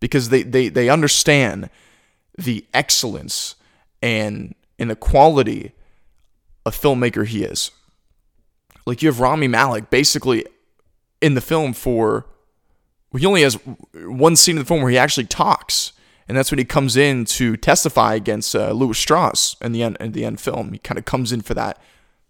because 0.00 0.28
they, 0.28 0.42
they, 0.42 0.68
they 0.68 0.88
understand 0.88 1.70
the 2.36 2.64
excellence 2.74 3.54
and 4.02 4.54
and 4.78 4.90
the 4.90 4.96
quality 4.96 5.72
of 6.64 6.78
filmmaker 6.78 7.26
he 7.26 7.42
is. 7.44 7.70
Like 8.84 9.02
you 9.02 9.08
have 9.08 9.20
Rami 9.20 9.48
Malek 9.48 9.90
basically 9.90 10.44
in 11.20 11.34
the 11.34 11.40
film 11.40 11.72
for 11.72 12.26
he 13.16 13.24
only 13.24 13.42
has 13.42 13.54
one 13.94 14.36
scene 14.36 14.56
in 14.56 14.58
the 14.58 14.66
film 14.66 14.82
where 14.82 14.90
he 14.90 14.98
actually 14.98 15.24
talks, 15.24 15.92
and 16.28 16.36
that's 16.36 16.50
when 16.50 16.58
he 16.58 16.64
comes 16.64 16.96
in 16.96 17.24
to 17.24 17.56
testify 17.56 18.14
against 18.14 18.54
uh, 18.54 18.72
Lewis 18.72 18.98
Strauss 18.98 19.56
in 19.62 19.72
the 19.72 19.82
end 19.82 19.96
in 20.00 20.12
the 20.12 20.24
end 20.24 20.40
film. 20.40 20.72
He 20.72 20.78
kind 20.78 20.98
of 20.98 21.04
comes 21.04 21.32
in 21.32 21.40
for 21.40 21.54
that 21.54 21.80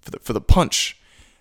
for 0.00 0.10
the 0.12 0.18
for 0.20 0.32
the 0.32 0.40
punch. 0.40 0.95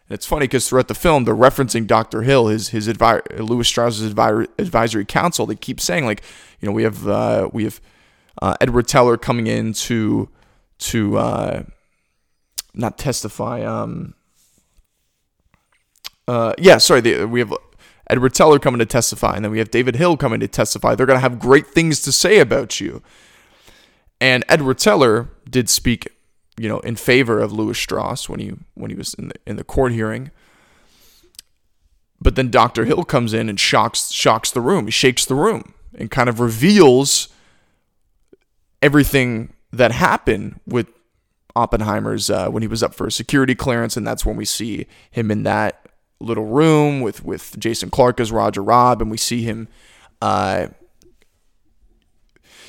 And 0.07 0.15
it's 0.15 0.25
funny 0.25 0.43
because 0.45 0.69
throughout 0.69 0.87
the 0.87 0.95
film, 0.95 1.23
they're 1.23 1.35
referencing 1.35 1.87
Dr. 1.87 2.21
Hill, 2.21 2.47
his 2.47 2.69
his 2.69 2.87
advi- 2.87 3.39
Lewis 3.39 3.67
Strauss's 3.67 4.13
advi- 4.13 4.47
advisory 4.59 5.05
council. 5.05 5.45
They 5.45 5.55
keep 5.55 5.79
saying 5.79 6.05
like, 6.05 6.21
you 6.61 6.67
know, 6.67 6.71
we 6.73 6.83
have 6.83 7.07
uh, 7.07 7.49
we 7.51 7.63
have 7.63 7.81
uh, 8.41 8.55
Edward 8.61 8.87
Teller 8.87 9.17
coming 9.17 9.47
in 9.47 9.73
to 9.73 10.29
to 10.77 11.17
uh, 11.17 11.63
not 12.73 12.97
testify. 12.97 13.63
Um, 13.63 14.13
uh, 16.27 16.53
yeah, 16.57 16.77
sorry. 16.77 17.25
We 17.25 17.39
have 17.39 17.53
Edward 18.09 18.33
Teller 18.33 18.59
coming 18.59 18.79
to 18.79 18.85
testify, 18.85 19.35
and 19.35 19.43
then 19.43 19.51
we 19.51 19.59
have 19.59 19.71
David 19.71 19.95
Hill 19.95 20.17
coming 20.17 20.39
to 20.39 20.47
testify. 20.47 20.95
They're 20.95 21.05
going 21.05 21.17
to 21.17 21.21
have 21.21 21.39
great 21.39 21.67
things 21.67 22.01
to 22.01 22.11
say 22.11 22.39
about 22.39 22.79
you. 22.79 23.01
And 24.21 24.43
Edward 24.47 24.77
Teller 24.77 25.29
did 25.49 25.69
speak 25.69 26.07
you 26.57 26.69
know, 26.69 26.79
in 26.79 26.95
favor 26.95 27.39
of 27.39 27.51
Lewis 27.51 27.77
Strauss 27.77 28.29
when 28.29 28.39
he 28.39 28.53
when 28.75 28.89
he 28.89 28.95
was 28.95 29.13
in 29.15 29.29
the 29.29 29.35
in 29.45 29.55
the 29.55 29.63
court 29.63 29.91
hearing. 29.91 30.31
But 32.21 32.35
then 32.35 32.49
Dr. 32.49 32.85
Hill 32.85 33.03
comes 33.03 33.33
in 33.33 33.49
and 33.49 33.59
shocks 33.59 34.11
shocks 34.11 34.51
the 34.51 34.61
room. 34.61 34.85
He 34.85 34.91
shakes 34.91 35.25
the 35.25 35.35
room 35.35 35.73
and 35.97 36.09
kind 36.09 36.29
of 36.29 36.39
reveals 36.39 37.29
everything 38.81 39.53
that 39.71 39.91
happened 39.91 40.59
with 40.65 40.87
Oppenheimer's 41.55 42.29
uh, 42.29 42.49
when 42.49 42.63
he 42.63 42.67
was 42.67 42.83
up 42.83 42.93
for 42.93 43.07
a 43.07 43.11
security 43.11 43.55
clearance, 43.55 43.97
and 43.97 44.05
that's 44.05 44.25
when 44.25 44.35
we 44.35 44.45
see 44.45 44.87
him 45.11 45.31
in 45.31 45.43
that 45.43 45.87
little 46.19 46.45
room 46.45 47.01
with 47.01 47.23
with 47.23 47.57
Jason 47.59 47.89
Clarke 47.89 48.19
as 48.19 48.31
Roger 48.31 48.63
Robb, 48.63 49.01
and 49.01 49.11
we 49.11 49.17
see 49.17 49.41
him. 49.41 49.67
Uh, 50.21 50.67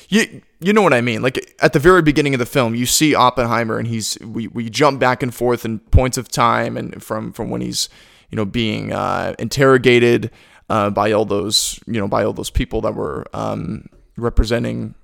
you 0.09 0.41
you 0.59 0.73
know 0.73 0.81
what 0.81 0.93
I 0.93 1.01
mean? 1.01 1.21
Like 1.21 1.55
at 1.59 1.73
the 1.73 1.79
very 1.79 2.01
beginning 2.01 2.33
of 2.33 2.39
the 2.39 2.45
film, 2.45 2.73
you 2.73 2.85
see 2.85 3.13
Oppenheimer, 3.13 3.77
and 3.77 3.87
he's 3.87 4.17
we, 4.21 4.47
we 4.47 4.69
jump 4.69 4.99
back 4.99 5.21
and 5.21 5.33
forth 5.33 5.65
in 5.65 5.79
points 5.79 6.17
of 6.17 6.29
time, 6.29 6.77
and 6.77 7.03
from 7.03 7.31
from 7.31 7.49
when 7.49 7.61
he's 7.61 7.89
you 8.29 8.35
know 8.35 8.45
being 8.45 8.91
uh, 8.91 9.35
interrogated 9.37 10.31
uh, 10.69 10.89
by 10.89 11.11
all 11.11 11.25
those 11.25 11.79
you 11.85 11.99
know 11.99 12.07
by 12.07 12.23
all 12.23 12.33
those 12.33 12.49
people 12.49 12.81
that 12.81 12.95
were 12.95 13.25
um, 13.33 13.87
representing. 14.17 14.95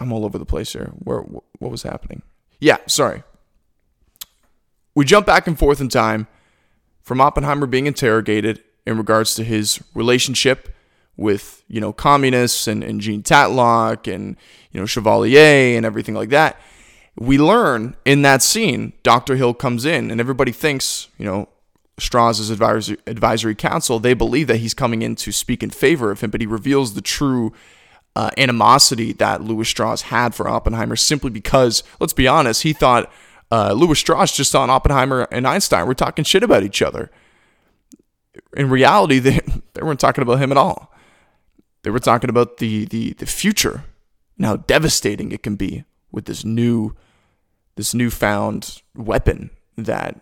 I'm 0.00 0.12
all 0.12 0.24
over 0.24 0.38
the 0.38 0.46
place 0.46 0.72
here. 0.72 0.92
Where 0.98 1.20
what 1.20 1.70
was 1.70 1.82
happening? 1.82 2.22
Yeah, 2.60 2.78
sorry. 2.86 3.24
We 4.94 5.04
jump 5.04 5.26
back 5.26 5.46
and 5.46 5.58
forth 5.58 5.80
in 5.80 5.88
time 5.88 6.28
from 7.02 7.20
Oppenheimer 7.20 7.66
being 7.66 7.86
interrogated 7.86 8.62
in 8.86 8.96
regards 8.96 9.34
to 9.34 9.44
his 9.44 9.82
relationship 9.94 10.74
with 11.22 11.62
you 11.68 11.80
know 11.80 11.92
communists 11.92 12.66
and, 12.66 12.84
and 12.84 13.00
Jean 13.00 13.22
Tatlock 13.22 14.12
and 14.12 14.36
you 14.72 14.80
know 14.80 14.86
Chevalier 14.86 15.76
and 15.76 15.86
everything 15.86 16.14
like 16.14 16.28
that. 16.30 16.60
We 17.16 17.38
learn 17.38 17.96
in 18.04 18.22
that 18.22 18.42
scene, 18.42 18.94
Dr. 19.02 19.36
Hill 19.36 19.54
comes 19.54 19.84
in 19.84 20.10
and 20.10 20.18
everybody 20.18 20.50
thinks, 20.50 21.08
you 21.18 21.26
know, 21.26 21.48
Strauss's 21.98 22.48
advisory, 22.48 22.96
advisory 23.06 23.54
council, 23.54 23.98
they 23.98 24.14
believe 24.14 24.46
that 24.46 24.56
he's 24.56 24.72
coming 24.72 25.02
in 25.02 25.14
to 25.16 25.30
speak 25.30 25.62
in 25.62 25.68
favor 25.68 26.10
of 26.10 26.22
him, 26.22 26.30
but 26.30 26.40
he 26.40 26.46
reveals 26.46 26.94
the 26.94 27.02
true 27.02 27.52
uh, 28.16 28.30
animosity 28.38 29.12
that 29.12 29.42
Lewis 29.42 29.68
Strauss 29.68 30.02
had 30.02 30.34
for 30.34 30.48
Oppenheimer 30.48 30.96
simply 30.96 31.30
because, 31.30 31.84
let's 32.00 32.14
be 32.14 32.26
honest, 32.26 32.62
he 32.62 32.72
thought 32.72 33.12
uh, 33.50 33.74
Lewis 33.74 33.98
Strauss 33.98 34.34
just 34.34 34.50
thought 34.50 34.70
Oppenheimer 34.70 35.28
and 35.30 35.46
Einstein 35.46 35.86
were 35.86 35.94
talking 35.94 36.24
shit 36.24 36.42
about 36.42 36.62
each 36.62 36.80
other. 36.80 37.10
In 38.54 38.70
reality, 38.70 39.18
they, 39.18 39.40
they 39.74 39.82
weren't 39.82 40.00
talking 40.00 40.22
about 40.22 40.38
him 40.38 40.50
at 40.50 40.56
all 40.56 40.91
They 41.82 41.90
were 41.90 41.98
talking 41.98 42.30
about 42.30 42.58
the 42.58 42.84
the 42.86 43.12
the 43.14 43.26
future 43.26 43.84
and 44.36 44.46
how 44.46 44.56
devastating 44.56 45.32
it 45.32 45.42
can 45.42 45.56
be 45.56 45.84
with 46.10 46.26
this 46.26 46.44
new 46.44 46.94
this 47.76 47.94
newfound 47.94 48.82
weapon 48.94 49.50
that 49.76 50.20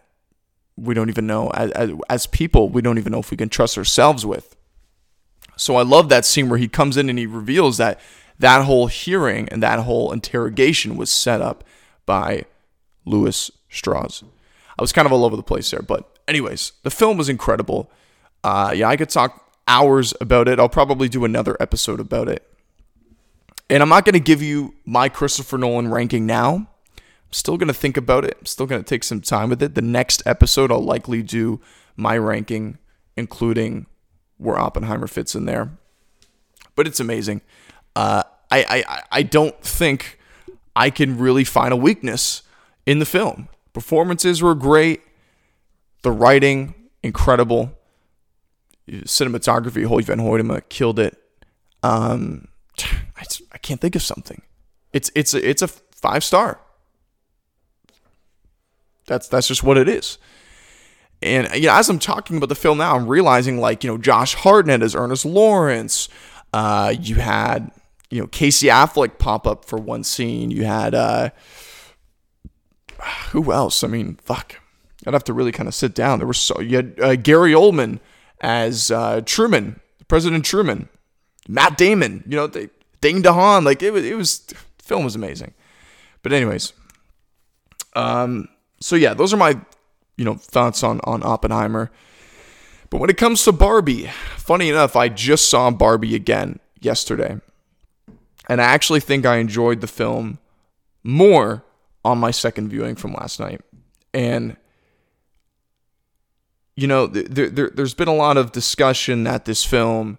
we 0.76 0.95
don't 0.95 1.11
even 1.11 1.26
know 1.26 1.50
as, 1.50 1.71
as, 1.73 1.90
as 2.09 2.26
people 2.26 2.69
we 2.69 2.83
don't 2.83 2.99
even 2.99 3.12
know 3.12 3.21
if 3.21 3.31
we 3.31 3.37
can 3.37 3.49
trust 3.49 3.76
ourselves 3.76 4.25
with. 4.25 4.57
So 5.57 5.76
I 5.76 5.83
love 5.83 6.09
that 6.09 6.25
scene 6.25 6.49
where 6.49 6.59
he 6.59 6.69
comes 6.69 6.97
in 6.97 7.11
and 7.11 7.19
he 7.19 7.26
reveals 7.26 7.76
that 7.76 8.00
that 8.38 8.64
whole 8.64 8.87
hearing 8.87 9.49
and 9.50 9.62
that 9.62 9.81
whole 9.81 10.12
interrogation 10.12 10.97
was 10.97 11.11
set 11.11 11.43
up 11.43 11.62
by 12.07 12.47
Lewis 13.05 13.50
Strauss. 13.69 14.25
I 14.79 14.83
was 14.83 14.93
kind 14.93 15.05
of 15.05 15.12
all 15.12 15.26
over 15.26 15.37
the 15.37 15.43
place 15.43 15.71
there, 15.71 15.83
but 15.83 16.19
anyways, 16.26 16.73
the 16.83 16.90
film 16.90 17.19
was 17.19 17.29
incredible. 17.29 17.90
Uh, 18.43 18.73
yeah, 18.75 18.88
I 18.88 18.97
could 18.97 19.11
talk 19.11 19.50
hours 19.71 20.12
about 20.21 20.49
it. 20.49 20.59
I'll 20.59 20.69
probably 20.69 21.09
do 21.09 21.25
another 21.25 21.57
episode 21.61 22.00
about 22.00 22.29
it. 22.29 22.45
And 23.71 23.83
I'm 23.83 23.89
not 23.89 24.05
going 24.05 24.15
to 24.15 24.21
give 24.21 24.43
you 24.43 24.75
my 24.85 25.09
Christopher 25.09 25.57
Nolan 25.57 25.89
ranking 25.89 26.27
now. 26.27 26.55
I'm 26.97 27.33
still 27.33 27.57
going 27.57 27.69
to 27.69 27.75
think 27.75 27.97
about 27.97 28.25
it. 28.25 28.37
I'm 28.41 28.47
still 28.47 28.67
going 28.67 28.83
to 28.83 28.89
take 28.89 29.05
some 29.05 29.21
time 29.21 29.49
with 29.49 29.62
it. 29.62 29.77
The 29.77 29.83
next 29.83 30.25
episode, 30.27 30.73
I'll 30.73 30.83
likely 30.83 31.23
do 31.23 31.61
my 31.97 32.19
ranking, 32.19 32.79
including 33.17 33.87
where 34.39 34.59
Oppenheimer 34.59 35.07
fits 35.07 35.37
in 35.37 35.45
there. 35.45 35.71
But 36.75 36.89
it's 36.89 36.99
amazing. 36.99 37.43
Uh, 37.95 38.25
I, 38.50 38.85
I, 38.89 39.03
I 39.12 39.23
don't 39.23 39.59
think 39.62 40.19
I 40.75 40.91
can 40.91 41.17
really 41.17 41.45
find 41.45 41.73
a 41.73 41.77
weakness 41.77 42.43
in 42.87 42.99
the 42.99 43.07
film. 43.07 43.49
Performances 43.73 44.43
were 44.43 44.57
great. 44.57 45.03
The 46.03 46.11
writing, 46.11 46.75
incredible. 47.05 47.73
Cinematography, 48.90 49.87
Hoyte 49.87 50.04
van 50.04 50.18
Hoytema 50.18 50.68
killed 50.68 50.99
it. 50.99 51.16
Um, 51.82 52.49
I, 53.16 53.25
I 53.52 53.59
can't 53.59 53.80
think 53.80 53.94
of 53.94 54.02
something. 54.02 54.42
It's 54.92 55.11
it's 55.14 55.35
a, 55.35 55.49
it's 55.49 55.62
a 55.62 55.68
five 55.68 56.25
star. 56.25 56.61
That's 59.06 59.28
that's 59.28 59.49
just 59.49 59.62
what 59.62 59.78
it 59.78 59.88
is. 59.88 60.18
And 61.23 61.49
you 61.54 61.66
know, 61.66 61.75
as 61.75 61.88
I'm 61.88 61.99
talking 61.99 62.37
about 62.37 62.49
the 62.49 62.54
film 62.54 62.78
now, 62.78 62.97
I'm 62.97 63.06
realizing 63.06 63.59
like 63.59 63.85
you 63.85 63.90
know 63.90 63.99
Josh 63.99 64.35
Hartnett 64.35 64.82
as 64.82 64.94
Ernest 64.94 65.25
Lawrence. 65.25 66.09
Uh, 66.52 66.94
you 66.99 67.16
had 67.16 67.70
you 68.11 68.20
know 68.20 68.26
Casey 68.26 68.68
Affleck 68.68 69.18
pop 69.18 69.47
up 69.47 69.64
for 69.64 69.78
one 69.78 70.02
scene. 70.02 70.50
You 70.50 70.64
had 70.64 70.94
uh, 70.94 71.30
who 73.30 73.52
else? 73.52 73.85
I 73.85 73.88
mean, 73.88 74.18
fuck. 74.23 74.56
I'd 75.06 75.14
have 75.14 75.25
to 75.25 75.32
really 75.32 75.52
kind 75.52 75.68
of 75.68 75.75
sit 75.75 75.94
down. 75.94 76.18
There 76.18 76.26
were 76.26 76.35
so 76.35 76.61
you 76.61 76.76
had 76.76 77.00
uh, 77.00 77.16
Gary 77.16 77.52
Oldman 77.52 78.00
as 78.40 78.90
uh, 78.90 79.20
Truman, 79.25 79.80
President 80.09 80.44
Truman, 80.44 80.88
Matt 81.49 81.76
Damon. 81.76 82.25
You 82.26 82.37
know, 82.37 82.47
they, 82.47 82.68
Dane 83.00 83.23
DeHaan. 83.23 83.64
Like 83.64 83.82
it 83.82 83.92
was, 83.92 84.04
it 84.04 84.16
was. 84.16 84.47
Film 84.78 85.04
was 85.04 85.14
amazing. 85.14 85.54
But 86.23 86.32
anyways, 86.32 86.73
um, 87.94 88.49
so 88.80 88.97
yeah, 88.97 89.14
those 89.14 89.32
are 89.32 89.37
my 89.37 89.61
you 90.16 90.25
know 90.25 90.35
thoughts 90.35 90.82
on 90.82 91.00
on 91.04 91.23
Oppenheimer. 91.23 91.90
But 92.90 92.99
when 92.99 93.11
it 93.11 93.16
comes 93.16 93.44
to 93.44 93.52
Barbie, 93.52 94.11
funny 94.37 94.68
enough, 94.68 94.97
I 94.97 95.09
just 95.09 95.49
saw 95.49 95.70
Barbie 95.70 96.16
again 96.16 96.59
yesterday. 96.80 97.40
And 98.49 98.61
I 98.61 98.64
actually 98.64 98.99
think 98.99 99.25
I 99.25 99.37
enjoyed 99.37 99.80
the 99.80 99.87
film 99.87 100.40
more 101.04 101.64
on 102.04 102.18
my 102.18 102.32
second 102.32 102.68
viewing 102.68 102.97
from 102.97 103.12
last 103.12 103.38
night. 103.38 103.61
And 104.12 104.56
you 106.77 106.87
know, 106.87 107.07
there, 107.07 107.49
there, 107.49 107.71
has 107.77 107.95
been 107.95 108.09
a 108.09 108.15
lot 108.15 108.37
of 108.37 108.53
discussion 108.53 109.25
that 109.25 109.45
this 109.45 109.65
film 109.65 110.19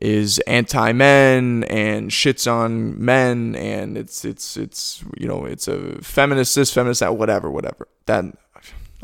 is 0.00 0.38
anti-men 0.40 1.64
and 1.64 2.10
shits 2.10 2.50
on 2.50 3.02
men, 3.02 3.54
and 3.56 3.96
it's 3.96 4.24
it's 4.24 4.56
it's 4.56 5.02
you 5.16 5.26
know 5.26 5.44
it's 5.44 5.68
a 5.68 6.00
feminist 6.02 6.54
this, 6.54 6.72
feminist 6.72 7.00
that, 7.00 7.16
whatever, 7.16 7.50
whatever. 7.50 7.88
That 8.06 8.24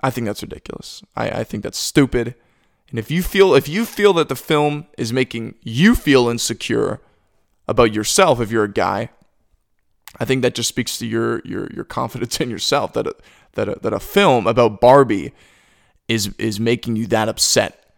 I 0.03 0.11
think 0.11 0.27
that's 0.27 0.43
ridiculous. 0.43 1.03
I, 1.17 1.31
I 1.31 1.45
think 1.45 1.63
that's 1.63 1.79
stupid. 1.79 2.35
And 2.91 2.99
if 2.99 3.11
you 3.11 3.23
feel 3.23 3.55
if 3.55 3.69
you 3.69 3.85
feel 3.87 4.13
that 4.15 4.29
the 4.29 4.37
film 4.37 4.87
is 4.99 5.13
making 5.13 5.55
you 5.63 5.95
feel 5.95 6.29
insecure 6.29 7.01
about 7.67 7.95
yourself, 7.95 8.41
if 8.41 8.51
you're 8.51 8.65
a 8.65 8.73
guy, 8.73 9.11
I 10.21 10.25
think 10.27 10.43
that 10.43 10.55
just 10.55 10.69
speaks 10.69 10.99
to 10.99 11.07
your 11.07 11.41
your 11.45 11.69
your 11.73 11.85
confidence 11.85 12.41
in 12.41 12.51
yourself 12.51 12.93
that 12.93 13.07
a, 13.07 13.15
that 13.53 13.69
a, 13.69 13.79
that 13.81 13.93
a 13.95 14.01
film 14.01 14.47
about 14.47 14.81
Barbie 14.81 15.33
is 16.09 16.35
is 16.39 16.61
making 16.61 16.97
you 16.97 17.07
that 17.07 17.29
upset 17.29 17.95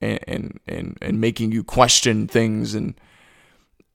and 0.00 0.60
and 0.66 0.98
and, 1.00 1.20
making 1.20 1.52
you 1.52 1.64
question 1.64 2.26
things 2.28 2.74
and 2.74 2.94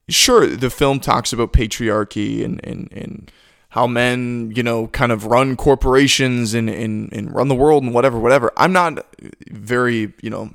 sure 0.10 0.48
the 0.48 0.70
film 0.70 1.00
talks 1.00 1.32
about 1.32 1.54
patriarchy 1.54 2.44
and 2.44 2.60
and 2.64 2.92
and 2.92 3.32
how 3.72 3.88
men, 3.88 4.52
you 4.54 4.62
know, 4.62 4.88
kind 4.88 5.14
of 5.14 5.26
run 5.26 5.56
corporations 5.56 6.54
and, 6.54 6.70
and, 6.70 7.12
and 7.14 7.34
run 7.34 7.48
the 7.48 7.56
world 7.56 7.84
and 7.84 7.94
whatever, 7.94 8.20
whatever. 8.20 8.52
I'm 8.58 8.74
not 8.74 9.06
very, 9.50 10.14
you 10.22 10.30
know, 10.30 10.54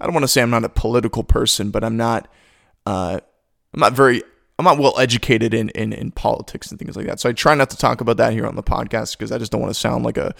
I 0.00 0.04
don't 0.06 0.14
want 0.14 0.24
to 0.24 0.28
say 0.28 0.40
I'm 0.40 0.48
not 0.48 0.64
a 0.64 0.70
political 0.70 1.24
person, 1.24 1.70
but 1.70 1.84
I'm 1.84 1.98
not, 1.98 2.26
uh, 2.86 3.20
I'm 3.74 3.80
not 3.80 3.92
very, 3.92 4.22
I'm 4.58 4.64
not 4.64 4.78
well 4.78 4.98
educated 4.98 5.52
in, 5.52 5.68
in, 5.70 5.92
in 5.92 6.10
politics 6.10 6.70
and 6.70 6.78
things 6.78 6.96
like 6.96 7.04
that. 7.04 7.20
So 7.20 7.28
I 7.28 7.32
try 7.32 7.54
not 7.54 7.68
to 7.68 7.76
talk 7.76 8.00
about 8.00 8.16
that 8.16 8.32
here 8.32 8.46
on 8.46 8.56
the 8.56 8.62
podcast 8.62 9.18
because 9.18 9.30
I 9.30 9.36
just 9.36 9.52
don't 9.52 9.60
want 9.60 9.74
to 9.74 9.78
sound 9.78 10.02
like 10.02 10.16
a, 10.16 10.34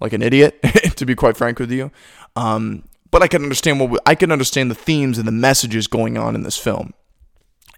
like 0.00 0.12
an 0.12 0.22
idiot, 0.22 0.60
to 0.96 1.06
be 1.06 1.14
quite 1.14 1.36
frank 1.36 1.58
with 1.58 1.70
you. 1.70 1.90
Um, 2.36 2.84
but 3.10 3.22
I 3.22 3.28
can 3.28 3.42
understand 3.42 3.80
what 3.80 4.00
I 4.06 4.14
can 4.14 4.30
understand 4.30 4.70
the 4.70 4.74
themes 4.74 5.18
and 5.18 5.26
the 5.26 5.32
messages 5.32 5.86
going 5.86 6.16
on 6.16 6.34
in 6.34 6.42
this 6.42 6.56
film. 6.56 6.94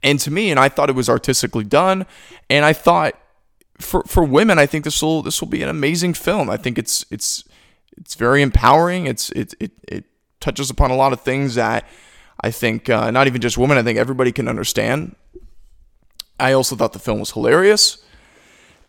And 0.03 0.19
to 0.21 0.31
me, 0.31 0.51
and 0.51 0.59
I 0.59 0.69
thought 0.69 0.91
it 0.91 0.97
was 0.97 1.09
artistically 1.09 1.65
done, 1.65 2.07
and 2.51 2.65
I 2.65 2.73
thought 2.73 3.15
for 3.79 4.03
for 4.05 4.25
women, 4.25 4.59
I 4.59 4.67
think 4.67 4.85
this 4.85 5.03
will 5.03 5.23
this 5.23 5.41
will 5.41 5.49
be 5.49 5.63
an 5.63 5.69
amazing 5.69 6.15
film. 6.15 6.51
I 6.51 6.57
think 6.57 6.79
it's 6.79 7.05
it's 7.11 7.45
it's 7.97 8.15
very 8.15 8.43
empowering. 8.43 9.07
It's 9.07 9.31
it 9.31 9.55
it 9.61 9.73
it 9.89 10.05
touches 10.41 10.71
upon 10.71 10.91
a 10.91 10.97
lot 10.97 11.13
of 11.13 11.21
things 11.21 11.55
that 11.55 11.87
I 12.41 12.51
think 12.51 12.91
uh, 12.91 13.11
not 13.11 13.27
even 13.27 13.41
just 13.41 13.57
women. 13.57 13.79
I 13.79 13.83
think 13.83 13.99
everybody 13.99 14.33
can 14.33 14.49
understand. 14.49 15.15
I 16.39 16.53
also 16.53 16.75
thought 16.75 16.93
the 16.93 16.99
film 16.99 17.21
was 17.21 17.31
hilarious, 17.31 18.05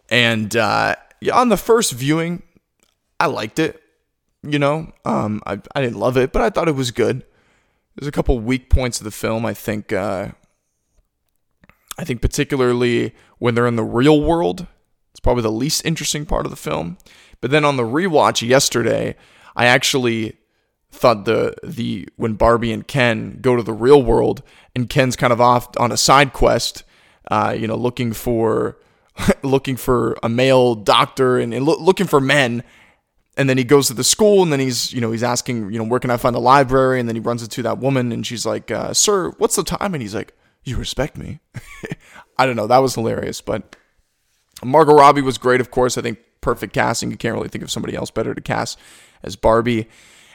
and 0.10 0.56
uh, 0.56 0.96
on 1.32 1.50
the 1.50 1.58
first 1.58 1.94
viewing, 1.94 2.42
I 3.20 3.28
liked 3.28 3.60
it. 3.60 3.82
You 4.42 4.60
know, 4.60 4.92
um, 5.06 5.42
I 5.46 5.60
I 5.76 5.82
didn't 5.82 6.00
love 6.00 6.18
it, 6.18 6.34
but 6.34 6.42
I 6.42 6.50
thought 6.50 6.68
it 6.68 6.76
was 6.76 6.92
good. 6.92 7.24
There's 7.96 8.08
a 8.08 8.12
couple 8.12 8.40
weak 8.40 8.70
points 8.70 9.00
of 9.00 9.06
the 9.06 9.12
film. 9.12 9.46
I 9.46 9.54
think. 9.54 9.94
Uh, 9.94 10.30
I 11.98 12.04
think 12.04 12.22
particularly 12.22 13.14
when 13.38 13.56
they're 13.56 13.68
in 13.68 13.76
the 13.76 13.84
real 13.84 14.22
world, 14.22 14.66
it's 15.12 15.20
probably 15.20 15.44
the 15.44 15.52
least 15.52 15.86
interesting 15.86 16.26
part 16.26 16.46
of 16.46 16.50
the 16.50 16.56
film. 16.58 16.98
But 17.40 17.52
then 17.52 17.64
on 17.66 17.78
the 17.78 17.84
rewatch 17.84 18.46
yesterday, 18.48 19.16
I 19.56 19.66
actually 19.66 20.38
thought 20.92 21.26
the 21.26 21.56
the 21.64 22.08
when 22.16 22.34
Barbie 22.34 22.72
and 22.72 22.88
Ken 22.88 23.40
go 23.42 23.56
to 23.56 23.64
the 23.64 23.74
real 23.74 24.02
world 24.02 24.44
and 24.76 24.90
Ken's 24.90 25.16
kind 25.16 25.34
of 25.34 25.42
off 25.42 25.70
on 25.78 25.92
a 25.92 25.98
side 25.98 26.34
quest, 26.34 26.84
uh, 27.30 27.56
you 27.58 27.68
know, 27.68 27.76
looking 27.76 28.14
for 28.14 28.78
looking 29.44 29.76
for 29.76 30.18
a 30.24 30.30
male 30.30 30.76
doctor 30.76 31.38
and, 31.38 31.54
and 31.54 31.66
lo- 31.66 31.78
looking 31.80 32.08
for 32.08 32.20
men. 32.20 32.64
And 33.36 33.50
then 33.50 33.58
he 33.58 33.64
goes 33.64 33.88
to 33.88 33.94
the 33.96 34.04
school, 34.04 34.44
and 34.44 34.52
then 34.52 34.60
he's, 34.60 34.94
you 34.94 35.02
know, 35.02 35.12
he's 35.12 35.24
asking, 35.24 35.72
you 35.72 35.80
know, 35.80 35.86
where 35.86 36.00
can 36.00 36.12
I 36.12 36.18
find 36.18 36.36
a 36.36 36.40
library? 36.40 37.00
And 37.00 37.10
then 37.10 37.16
he 37.16 37.20
runs 37.20 37.42
into 37.42 37.64
that 37.64 37.80
woman, 37.80 38.12
and 38.12 38.26
she's 38.26 38.46
like, 38.46 38.70
uh, 38.70 38.94
"Sir, 38.94 39.32
what's 39.40 39.56
the 39.56 39.64
time?" 39.64 39.96
And 39.96 40.02
he's 40.02 40.14
like, 40.14 40.36
"You 40.64 40.78
respect 40.78 41.18
me." 41.18 41.40
I 42.38 42.46
don't 42.46 42.56
know. 42.56 42.68
That 42.68 42.78
was 42.80 42.94
hilarious, 42.94 43.42
but 43.42 43.76
Margot 44.64 44.94
Robbie 44.94 45.22
was 45.22 45.38
great, 45.38 45.62
of 45.62 45.72
course. 45.72 45.98
I 45.98 46.02
think 46.02 46.20
perfect 46.42 46.74
casting. 46.74 47.10
You 47.10 47.18
can't 47.18 47.36
really 47.36 47.50
think 47.50 47.64
of 47.64 47.72
somebody 47.72 47.96
else 47.96 48.12
better 48.12 48.34
to 48.36 48.42
cast 48.42 48.80
as 49.24 49.36
Barbie. 49.36 49.88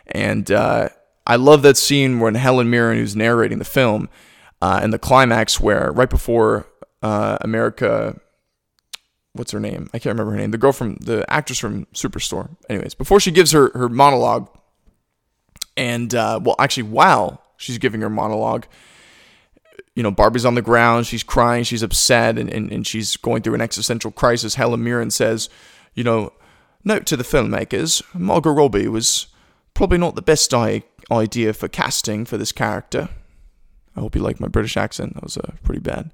And 0.06 0.50
uh, 0.50 0.88
I 1.26 1.36
love 1.36 1.62
that 1.62 1.76
scene 1.76 2.20
when 2.20 2.34
Helen 2.34 2.70
Mirren, 2.70 2.98
who's 2.98 3.14
narrating 3.14 3.58
the 3.58 3.64
film, 3.64 4.08
uh, 4.60 4.80
and 4.82 4.92
the 4.92 4.98
climax 4.98 5.60
where 5.60 5.92
right 5.92 6.10
before 6.10 6.66
uh, 7.02 7.38
America, 7.42 8.18
what's 9.38 9.52
her 9.52 9.60
name? 9.60 9.88
I 9.94 9.98
can't 9.98 10.12
remember 10.12 10.32
her 10.32 10.38
name. 10.38 10.50
The 10.50 10.58
girl 10.58 10.72
from 10.72 10.96
the 10.96 11.24
actress 11.28 11.58
from 11.58 11.86
Superstore. 11.94 12.56
Anyways, 12.68 12.94
before 12.94 13.20
she 13.20 13.30
gives 13.30 13.52
her 13.52 13.70
her 13.74 13.88
monologue, 13.88 14.48
and 15.76 16.14
uh, 16.14 16.40
well, 16.42 16.56
actually, 16.58 16.84
while 16.84 17.42
she's 17.56 17.78
giving 17.78 18.00
her 18.00 18.10
monologue, 18.10 18.66
you 19.94 20.02
know, 20.02 20.10
Barbie's 20.10 20.44
on 20.44 20.54
the 20.54 20.62
ground, 20.62 21.06
she's 21.06 21.22
crying, 21.22 21.64
she's 21.64 21.82
upset, 21.82 22.38
and, 22.38 22.48
and, 22.52 22.70
and 22.70 22.86
she's 22.86 23.16
going 23.16 23.42
through 23.42 23.54
an 23.54 23.60
existential 23.60 24.10
crisis. 24.10 24.54
Helen 24.54 24.82
Mirren 24.82 25.10
says, 25.10 25.48
you 25.94 26.04
know, 26.04 26.32
note 26.84 27.06
to 27.06 27.16
the 27.16 27.24
filmmakers, 27.24 28.02
Margot 28.14 28.52
Robbie 28.52 28.88
was 28.88 29.28
probably 29.74 29.98
not 29.98 30.14
the 30.14 30.22
best 30.22 30.52
I- 30.54 30.84
idea 31.10 31.52
for 31.52 31.68
casting 31.68 32.24
for 32.24 32.36
this 32.36 32.52
character. 32.52 33.08
I 33.96 34.00
hope 34.00 34.14
you 34.14 34.22
like 34.22 34.38
my 34.38 34.48
British 34.48 34.76
accent. 34.76 35.14
That 35.14 35.24
was 35.24 35.36
uh, 35.36 35.52
pretty 35.64 35.80
bad. 35.80 36.12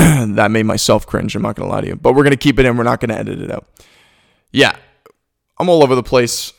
that 0.34 0.50
made 0.50 0.64
myself 0.64 1.06
cringe, 1.06 1.34
I'm 1.36 1.42
not 1.42 1.56
going 1.56 1.68
to 1.68 1.74
lie 1.74 1.80
to 1.82 1.86
you. 1.88 1.96
But 1.96 2.14
we're 2.14 2.22
going 2.22 2.30
to 2.30 2.36
keep 2.36 2.58
it 2.58 2.66
in, 2.66 2.76
we're 2.76 2.84
not 2.84 3.00
going 3.00 3.10
to 3.10 3.18
edit 3.18 3.40
it 3.40 3.50
out. 3.50 3.66
Yeah, 4.52 4.76
I'm 5.58 5.68
all 5.68 5.82
over 5.82 5.94
the 5.94 6.02
place. 6.02 6.52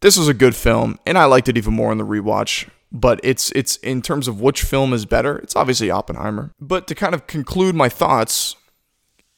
This 0.00 0.16
was 0.16 0.28
a 0.28 0.34
good 0.34 0.54
film, 0.54 0.98
and 1.06 1.16
I 1.16 1.24
liked 1.24 1.48
it 1.48 1.56
even 1.56 1.74
more 1.74 1.92
in 1.92 1.98
the 1.98 2.06
rewatch. 2.06 2.68
but 2.90 3.20
it's 3.22 3.52
it's 3.52 3.76
in 3.78 4.00
terms 4.02 4.28
of 4.28 4.40
which 4.40 4.62
film 4.62 4.92
is 4.92 5.04
better, 5.04 5.38
it's 5.38 5.54
obviously 5.56 5.90
Oppenheimer. 5.90 6.52
But 6.60 6.86
to 6.88 6.94
kind 6.94 7.14
of 7.14 7.26
conclude 7.26 7.74
my 7.74 7.88
thoughts, 7.88 8.56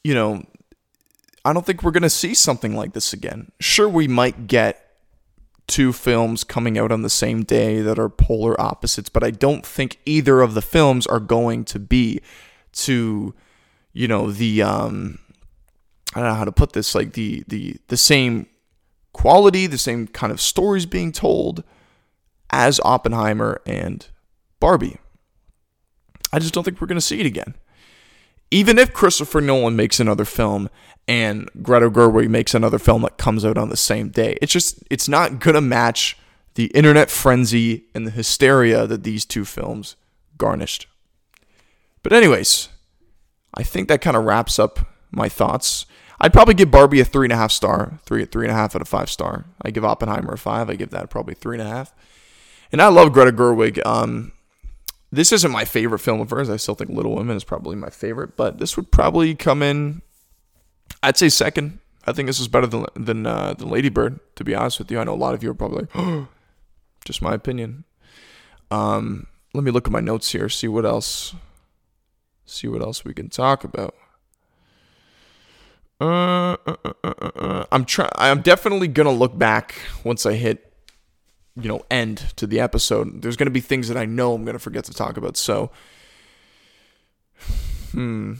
you 0.03 0.13
know, 0.13 0.43
I 1.43 1.53
don't 1.53 1.65
think 1.65 1.83
we're 1.83 1.91
going 1.91 2.03
to 2.03 2.09
see 2.09 2.33
something 2.33 2.75
like 2.75 2.93
this 2.93 3.13
again. 3.13 3.51
Sure, 3.59 3.89
we 3.89 4.07
might 4.07 4.47
get 4.47 4.87
two 5.67 5.93
films 5.93 6.43
coming 6.43 6.77
out 6.77 6.91
on 6.91 7.01
the 7.01 7.09
same 7.09 7.43
day 7.43 7.81
that 7.81 7.97
are 7.97 8.09
polar 8.09 8.59
opposites, 8.59 9.09
but 9.09 9.23
I 9.23 9.31
don't 9.31 9.65
think 9.65 9.99
either 10.05 10.41
of 10.41 10.53
the 10.53 10.61
films 10.61 11.07
are 11.07 11.19
going 11.19 11.63
to 11.65 11.79
be 11.79 12.21
to, 12.73 13.33
you 13.93 14.07
know, 14.07 14.31
the 14.31 14.61
um 14.61 15.19
I 16.13 16.19
don't 16.19 16.29
know 16.29 16.35
how 16.35 16.45
to 16.45 16.51
put 16.51 16.73
this, 16.73 16.95
like 16.95 17.13
the 17.13 17.43
the 17.47 17.77
the 17.87 17.97
same 17.97 18.47
quality, 19.13 19.67
the 19.67 19.77
same 19.77 20.07
kind 20.07 20.31
of 20.31 20.41
stories 20.41 20.85
being 20.85 21.11
told 21.11 21.63
as 22.49 22.79
Oppenheimer 22.83 23.61
and 23.65 24.07
Barbie. 24.59 24.97
I 26.33 26.39
just 26.39 26.53
don't 26.53 26.63
think 26.63 26.79
we're 26.79 26.87
going 26.87 26.97
to 26.97 27.01
see 27.01 27.19
it 27.19 27.25
again. 27.25 27.55
Even 28.51 28.77
if 28.77 28.93
Christopher 28.93 29.41
Nolan 29.41 29.75
makes 29.75 29.99
another 29.99 30.25
film 30.25 30.69
and 31.07 31.49
Greta 31.61 31.89
Gerwig 31.89 32.29
makes 32.29 32.53
another 32.53 32.79
film 32.79 33.01
that 33.03 33.17
comes 33.17 33.45
out 33.45 33.57
on 33.57 33.69
the 33.69 33.77
same 33.77 34.09
day, 34.09 34.37
it's 34.41 34.51
just 34.51 34.83
it's 34.89 35.07
not 35.07 35.39
going 35.39 35.55
to 35.55 35.61
match 35.61 36.17
the 36.55 36.65
internet 36.67 37.09
frenzy 37.09 37.85
and 37.95 38.05
the 38.05 38.11
hysteria 38.11 38.85
that 38.87 39.03
these 39.03 39.23
two 39.23 39.45
films 39.45 39.95
garnished. 40.37 40.87
But 42.03 42.11
anyways, 42.11 42.69
I 43.53 43.63
think 43.63 43.87
that 43.87 44.01
kind 44.01 44.15
of 44.17 44.23
wraps 44.23 44.59
up 44.59 44.79
my 45.11 45.29
thoughts. 45.29 45.85
I'd 46.19 46.33
probably 46.33 46.53
give 46.53 46.71
Barbie 46.71 46.99
a 46.99 47.05
three 47.05 47.25
and 47.25 47.33
a 47.33 47.37
half 47.37 47.51
star, 47.51 47.99
three 48.05 48.25
three 48.25 48.45
and 48.45 48.51
a 48.51 48.55
half 48.55 48.75
out 48.75 48.81
of 48.81 48.87
five 48.87 49.09
star. 49.09 49.45
I 49.61 49.71
give 49.71 49.83
Oppenheimer 49.83 50.33
a 50.33 50.37
five. 50.37 50.69
I 50.69 50.75
give 50.75 50.91
that 50.91 51.09
probably 51.09 51.33
three 51.33 51.57
and 51.59 51.67
a 51.67 51.69
half. 51.69 51.93
And 52.71 52.81
I 52.81 52.87
love 52.87 53.11
Greta 53.11 53.31
Gerwig. 53.31 53.85
Um, 53.85 54.31
this 55.11 55.31
isn't 55.31 55.51
my 55.51 55.65
favorite 55.65 55.99
film 55.99 56.21
of 56.21 56.29
hers. 56.29 56.49
I 56.49 56.55
still 56.55 56.75
think 56.75 56.91
Little 56.91 57.15
Women 57.15 57.35
is 57.35 57.43
probably 57.43 57.75
my 57.75 57.89
favorite, 57.89 58.37
but 58.37 58.59
this 58.59 58.77
would 58.77 58.91
probably 58.91 59.35
come 59.35 59.61
in. 59.61 60.01
I'd 61.03 61.17
say 61.17 61.27
second. 61.27 61.79
I 62.05 62.13
think 62.13 62.27
this 62.27 62.39
is 62.39 62.47
better 62.47 62.67
than 62.67 62.85
than 62.95 63.25
uh, 63.25 63.55
Lady 63.59 63.89
Bird. 63.89 64.19
To 64.35 64.43
be 64.43 64.55
honest 64.55 64.79
with 64.79 64.91
you, 64.91 64.99
I 64.99 65.03
know 65.03 65.13
a 65.13 65.15
lot 65.15 65.33
of 65.33 65.43
you 65.43 65.51
are 65.51 65.55
probably 65.55 65.81
like, 65.81 65.89
oh, 65.95 66.27
just 67.03 67.21
my 67.21 67.33
opinion. 67.33 67.83
Um, 68.69 69.27
let 69.53 69.63
me 69.63 69.71
look 69.71 69.87
at 69.87 69.91
my 69.91 69.99
notes 69.99 70.31
here. 70.31 70.47
See 70.49 70.67
what 70.67 70.85
else. 70.85 71.35
See 72.51 72.67
what 72.67 72.81
else 72.81 73.05
we 73.05 73.13
can 73.13 73.29
talk 73.29 73.63
about. 73.63 73.95
Uh, 76.01 76.57
uh, 76.65 76.75
uh, 76.83 76.93
uh, 77.03 77.31
uh 77.35 77.65
I'm 77.71 77.85
trying. 77.85 78.09
I'm 78.15 78.41
definitely 78.41 78.89
gonna 78.89 79.11
look 79.11 79.37
back 79.37 79.75
once 80.03 80.25
I 80.25 80.33
hit 80.33 80.73
you 81.55 81.69
know 81.69 81.85
end 81.89 82.33
to 82.35 82.45
the 82.45 82.59
episode. 82.59 83.21
There's 83.21 83.37
to 83.45 83.51
be 83.51 83.61
things 83.61 83.87
that 83.87 83.95
I 83.95 84.05
know 84.05 84.33
I'm 84.33 84.43
to 84.55 84.59
forget 84.59 84.83
to 84.85 84.93
talk 84.93 85.15
about. 85.15 85.37
So, 85.37 85.71
hmm. 87.91 88.33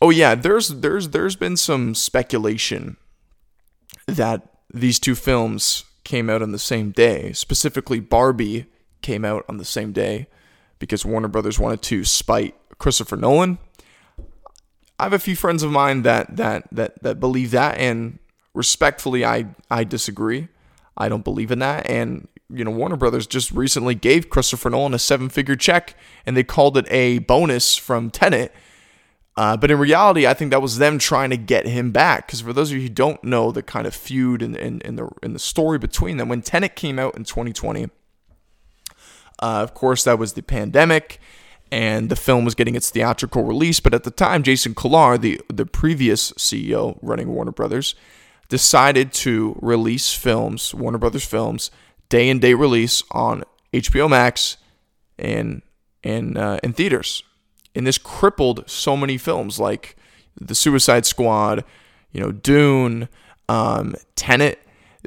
Oh 0.00 0.08
yeah, 0.08 0.34
there's 0.34 0.68
there's 0.68 1.10
there's 1.10 1.36
been 1.36 1.58
some 1.58 1.94
speculation 1.94 2.96
that 4.06 4.48
these 4.72 4.98
two 4.98 5.14
films 5.14 5.84
came 6.04 6.30
out 6.30 6.40
on 6.40 6.52
the 6.52 6.58
same 6.58 6.92
day. 6.92 7.32
Specifically, 7.34 8.00
Barbie 8.00 8.66
came 9.02 9.26
out 9.26 9.44
on 9.48 9.58
the 9.58 9.64
same 9.66 9.92
day 9.92 10.28
because 10.78 11.04
Warner 11.04 11.28
Brothers 11.28 11.58
wanted 11.58 11.82
to 11.82 12.04
spite 12.04 12.54
Christopher 12.80 13.16
Nolan. 13.16 13.58
I 14.98 15.04
have 15.04 15.12
a 15.12 15.20
few 15.20 15.36
friends 15.36 15.62
of 15.62 15.70
mine 15.70 16.02
that 16.02 16.36
that 16.36 16.64
that 16.72 17.00
that 17.02 17.20
believe 17.20 17.52
that, 17.52 17.78
and 17.78 18.18
respectfully, 18.52 19.24
I 19.24 19.46
I 19.70 19.84
disagree. 19.84 20.48
I 21.00 21.08
don't 21.08 21.24
believe 21.24 21.50
in 21.50 21.60
that. 21.60 21.88
And, 21.88 22.28
you 22.50 22.62
know, 22.62 22.70
Warner 22.70 22.96
Brothers 22.96 23.26
just 23.26 23.50
recently 23.52 23.94
gave 23.94 24.28
Christopher 24.28 24.68
Nolan 24.68 24.92
a 24.92 24.98
seven 24.98 25.30
figure 25.30 25.56
check 25.56 25.94
and 26.26 26.36
they 26.36 26.44
called 26.44 26.76
it 26.76 26.86
a 26.90 27.20
bonus 27.20 27.76
from 27.76 28.10
Tenet. 28.10 28.54
Uh, 29.34 29.56
but 29.56 29.70
in 29.70 29.78
reality, 29.78 30.26
I 30.26 30.34
think 30.34 30.50
that 30.50 30.60
was 30.60 30.76
them 30.76 30.98
trying 30.98 31.30
to 31.30 31.38
get 31.38 31.66
him 31.66 31.90
back. 31.90 32.26
Because 32.26 32.42
for 32.42 32.52
those 32.52 32.70
of 32.70 32.76
you 32.76 32.82
who 32.82 32.88
don't 32.90 33.22
know 33.24 33.50
the 33.50 33.62
kind 33.62 33.86
of 33.86 33.94
feud 33.94 34.42
and, 34.42 34.54
and, 34.56 34.84
and, 34.84 34.98
the, 34.98 35.08
and 35.22 35.34
the 35.34 35.38
story 35.38 35.78
between 35.78 36.18
them, 36.18 36.28
when 36.28 36.42
Tenet 36.42 36.76
came 36.76 36.98
out 36.98 37.16
in 37.16 37.24
2020, 37.24 37.84
uh, 37.84 37.88
of 39.38 39.72
course, 39.72 40.04
that 40.04 40.18
was 40.18 40.34
the 40.34 40.42
pandemic 40.42 41.18
and 41.70 42.08
the 42.08 42.16
film 42.16 42.44
was 42.44 42.54
getting 42.54 42.74
its 42.74 42.90
theatrical 42.90 43.44
release. 43.44 43.80
But 43.80 43.94
at 43.94 44.04
the 44.04 44.10
time, 44.10 44.42
Jason 44.42 44.74
Kilar, 44.74 45.20
the, 45.20 45.40
the 45.48 45.66
previous 45.66 46.32
CEO 46.32 46.98
running 47.02 47.28
Warner 47.28 47.52
Brothers, 47.52 47.94
decided 48.48 49.12
to 49.12 49.56
release 49.62 50.12
films, 50.12 50.74
Warner 50.74 50.98
Brothers 50.98 51.24
films, 51.24 51.70
day 52.08 52.28
and 52.28 52.40
day 52.40 52.54
release 52.54 53.02
on 53.12 53.44
HBO 53.72 54.10
Max 54.10 54.56
and 55.18 55.62
in 56.02 56.36
uh, 56.36 56.58
in 56.62 56.72
theaters. 56.72 57.22
And 57.74 57.86
this 57.86 57.98
crippled 57.98 58.68
so 58.68 58.96
many 58.96 59.16
films 59.16 59.60
like 59.60 59.96
The 60.40 60.56
Suicide 60.56 61.06
Squad, 61.06 61.64
you 62.12 62.20
know, 62.20 62.32
Dune, 62.32 63.08
um, 63.48 63.94
Tenet. 64.16 64.58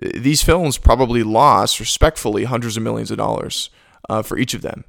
These 0.01 0.43
films 0.43 0.77
probably 0.77 1.23
lost, 1.23 1.79
respectfully, 1.79 2.45
hundreds 2.45 2.77
of 2.77 2.83
millions 2.83 3.11
of 3.11 3.17
dollars 3.17 3.69
uh, 4.09 4.21
for 4.21 4.37
each 4.37 4.53
of 4.53 4.61
them, 4.61 4.85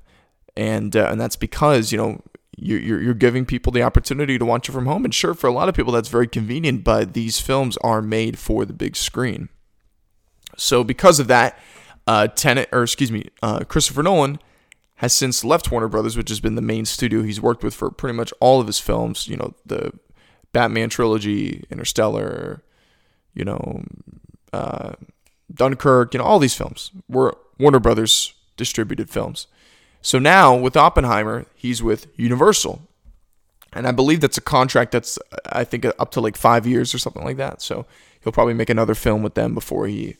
and 0.56 0.94
uh, 0.96 1.08
and 1.10 1.20
that's 1.20 1.36
because 1.36 1.92
you 1.92 1.98
know 1.98 2.22
you're, 2.56 3.00
you're 3.00 3.14
giving 3.14 3.44
people 3.44 3.72
the 3.72 3.82
opportunity 3.82 4.38
to 4.38 4.44
watch 4.44 4.68
it 4.68 4.72
from 4.72 4.86
home. 4.86 5.04
And 5.04 5.14
sure, 5.14 5.34
for 5.34 5.46
a 5.46 5.52
lot 5.52 5.68
of 5.68 5.74
people, 5.74 5.92
that's 5.92 6.08
very 6.08 6.28
convenient, 6.28 6.84
but 6.84 7.14
these 7.14 7.40
films 7.40 7.76
are 7.78 8.02
made 8.02 8.38
for 8.38 8.64
the 8.64 8.72
big 8.72 8.96
screen. 8.96 9.48
So, 10.56 10.84
because 10.84 11.18
of 11.18 11.26
that, 11.28 11.58
uh, 12.06 12.28
Tenet, 12.28 12.68
or 12.72 12.82
excuse 12.84 13.10
me, 13.10 13.28
uh, 13.42 13.60
Christopher 13.60 14.02
Nolan 14.02 14.38
has 14.96 15.12
since 15.12 15.44
left 15.44 15.70
Warner 15.70 15.88
Brothers, 15.88 16.16
which 16.16 16.28
has 16.28 16.40
been 16.40 16.54
the 16.54 16.62
main 16.62 16.84
studio 16.84 17.22
he's 17.22 17.40
worked 17.40 17.64
with 17.64 17.74
for 17.74 17.90
pretty 17.90 18.16
much 18.16 18.32
all 18.40 18.60
of 18.60 18.66
his 18.66 18.78
films. 18.78 19.26
You 19.26 19.36
know, 19.36 19.54
the 19.66 19.92
Batman 20.52 20.90
trilogy, 20.90 21.64
Interstellar, 21.70 22.62
you 23.34 23.44
know, 23.44 23.82
uh, 24.52 24.92
Dunkirk, 25.52 26.14
you 26.14 26.18
know, 26.18 26.24
all 26.24 26.38
these 26.38 26.54
films 26.54 26.92
were 27.08 27.36
Warner 27.58 27.80
Brothers 27.80 28.34
distributed 28.56 29.10
films. 29.10 29.48
So 30.04 30.18
now 30.18 30.54
with 30.54 30.76
Oppenheimer, 30.76 31.46
he's 31.54 31.82
with 31.82 32.08
Universal. 32.16 32.82
And 33.72 33.88
I 33.88 33.90
believe 33.90 34.20
that's 34.20 34.36
a 34.36 34.42
contract 34.42 34.92
that's, 34.92 35.18
I 35.46 35.64
think, 35.64 35.86
up 35.86 36.10
to 36.12 36.20
like 36.20 36.36
five 36.36 36.66
years 36.66 36.94
or 36.94 36.98
something 36.98 37.24
like 37.24 37.38
that. 37.38 37.62
So 37.62 37.86
he'll 38.20 38.34
probably 38.34 38.52
make 38.52 38.68
another 38.68 38.94
film 38.94 39.22
with 39.22 39.32
them 39.32 39.54
before 39.54 39.86
he 39.86 40.18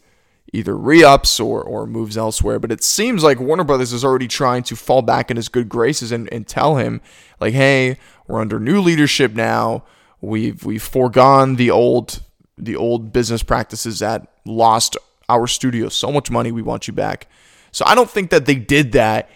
either 0.55 0.75
re 0.75 1.05
ups 1.05 1.38
or, 1.38 1.62
or 1.62 1.87
moves 1.87 2.16
elsewhere. 2.16 2.59
But 2.59 2.73
it 2.73 2.83
seems 2.83 3.23
like 3.23 3.38
Warner 3.38 3.62
Brothers 3.62 3.92
is 3.92 4.07
already 4.07 4.27
trying 4.27 4.62
to 4.64 4.75
fall 4.75 5.03
back 5.03 5.31
in 5.31 5.37
his 5.37 5.51
good 5.51 5.68
graces 5.68 6.12
and, 6.12 6.33
and 6.33 6.49
tell 6.49 6.77
him, 6.77 7.03
like, 7.38 7.53
hey, 7.53 7.99
we're 8.27 8.40
under 8.40 8.59
new 8.59 8.81
leadership 8.81 9.35
now. 9.35 9.85
We've 10.23 10.64
we've 10.64 10.83
foregone 10.83 11.57
the 11.57 11.70
old 11.70 12.23
the 12.57 12.75
old 12.75 13.12
business 13.12 13.42
practices 13.42 13.99
that 13.99 14.29
lost 14.47 14.97
our 15.29 15.47
studio 15.47 15.90
so 15.90 16.11
much 16.11 16.31
money. 16.31 16.53
We 16.53 16.62
want 16.62 16.88
you 16.88 16.94
back. 16.94 17.29
So 17.70 17.85
I 17.87 17.94
don't 17.94 18.09
think 18.09 18.31
that 18.31 18.47
they 18.47 18.55
did 18.55 18.92
that 18.92 19.29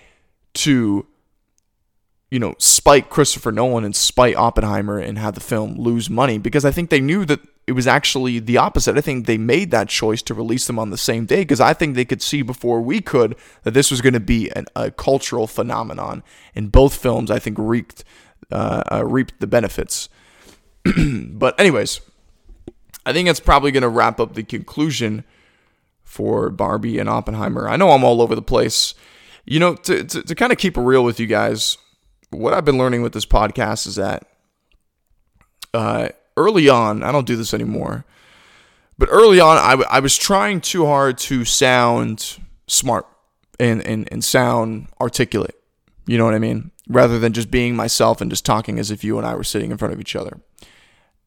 to 0.59 1.07
you 2.31 2.39
know 2.39 2.55
spite 2.59 3.11
Christopher 3.11 3.53
Nolan 3.53 3.85
and 3.85 3.95
spite 3.95 4.37
Oppenheimer 4.37 4.99
and 4.99 5.19
have 5.19 5.35
the 5.35 5.41
film 5.41 5.77
lose 5.77 6.11
money 6.11 6.39
because 6.39 6.65
I 6.65 6.71
think 6.71 6.91
they 6.91 7.01
knew 7.01 7.25
that 7.25 7.41
it 7.67 7.73
was 7.73 7.87
actually 7.87 8.39
the 8.39 8.57
opposite. 8.57 8.97
I 8.97 9.03
think 9.03 9.27
they 9.27 9.39
made 9.39 9.71
that 9.71 9.89
choice 9.89 10.23
to 10.23 10.35
release 10.35 10.67
them 10.67 10.79
on 10.79 10.91
the 10.91 10.97
same 10.97 11.27
day 11.27 11.43
because 11.43 11.61
I 11.61 11.75
think 11.75 11.95
they 11.95 12.05
could 12.05 12.23
see 12.23 12.43
before 12.43 12.81
we 12.81 13.01
could 13.01 13.37
that 13.63 13.75
this 13.75 13.91
was 13.91 14.01
going 14.01 14.15
to 14.15 14.21
be 14.21 14.51
an, 14.51 14.67
a 14.75 14.91
cultural 14.91 15.47
phenomenon. 15.47 16.23
And 16.55 16.73
both 16.73 16.95
films, 16.95 17.31
I 17.31 17.39
think, 17.39 17.59
reaped 17.59 18.05
uh, 18.51 18.83
uh, 18.91 19.05
reaped 19.05 19.41
the 19.41 19.47
benefits. 19.47 20.09
but 21.29 21.61
anyways, 21.61 22.01
I 23.05 23.13
think 23.13 23.29
that's 23.29 23.41
probably 23.41 23.71
going 23.71 23.83
to 23.83 23.89
wrap 23.89 24.19
up 24.19 24.35
the 24.35 24.43
conclusion 24.43 25.25
for 26.03 26.49
Barbie 26.49 26.99
and 26.99 27.09
Oppenheimer. 27.09 27.69
I 27.69 27.77
know 27.77 27.91
I'm 27.91 28.05
all 28.05 28.23
over 28.23 28.35
the 28.35 28.43
place. 28.43 28.95
You 29.49 29.61
know, 29.61 29.75
to, 29.75 30.05
to, 30.05 30.23
to 30.23 30.35
kind 30.35 30.53
of 30.53 30.59
keep 30.59 30.77
it 30.77 30.81
real 30.83 31.03
with 31.03 31.19
you 31.19 31.27
guys, 31.27 31.79
what 32.31 32.53
I've 32.53 32.65
been 32.65 32.77
learning 32.77 33.03
with 33.03 33.15
this 33.15 33.25
podcast 33.25 33.87
is 33.87 33.95
that 33.95 34.27
uh, 35.73 36.11
early 36.37 36.69
on, 36.69 37.03
I 37.03 37.13
don't 37.13 37.27
do 37.27 37.37
this 37.37 37.55
anymore, 37.55 38.05
but 38.99 39.09
early 39.11 39.41
on, 39.41 39.57
I, 39.57 39.71
w- 39.71 39.89
I 39.91 40.01
was 40.01 40.19
trying 40.19 40.61
too 40.61 40.85
hard 40.85 41.17
to 41.19 41.47
sound 41.47 42.37
smart 42.67 43.07
and, 43.59 43.81
and, 43.87 44.07
and 44.13 44.23
sound 44.23 44.89
articulate. 45.01 45.55
You 46.07 46.19
know 46.19 46.27
what 46.27 46.35
I 46.35 46.39
mean? 46.39 46.71
Rather 46.87 47.19
than 47.19 47.33
just 47.33 47.51
being 47.51 47.75
myself 47.75 48.21
and 48.21 48.31
just 48.31 48.45
talking 48.45 48.79
as 48.79 48.91
if 48.91 49.03
you 49.03 49.17
and 49.17 49.27
I 49.27 49.35
were 49.35 49.45
sitting 49.45 49.71
in 49.71 49.79
front 49.79 49.95
of 49.95 50.01
each 50.01 50.15
other. 50.15 50.41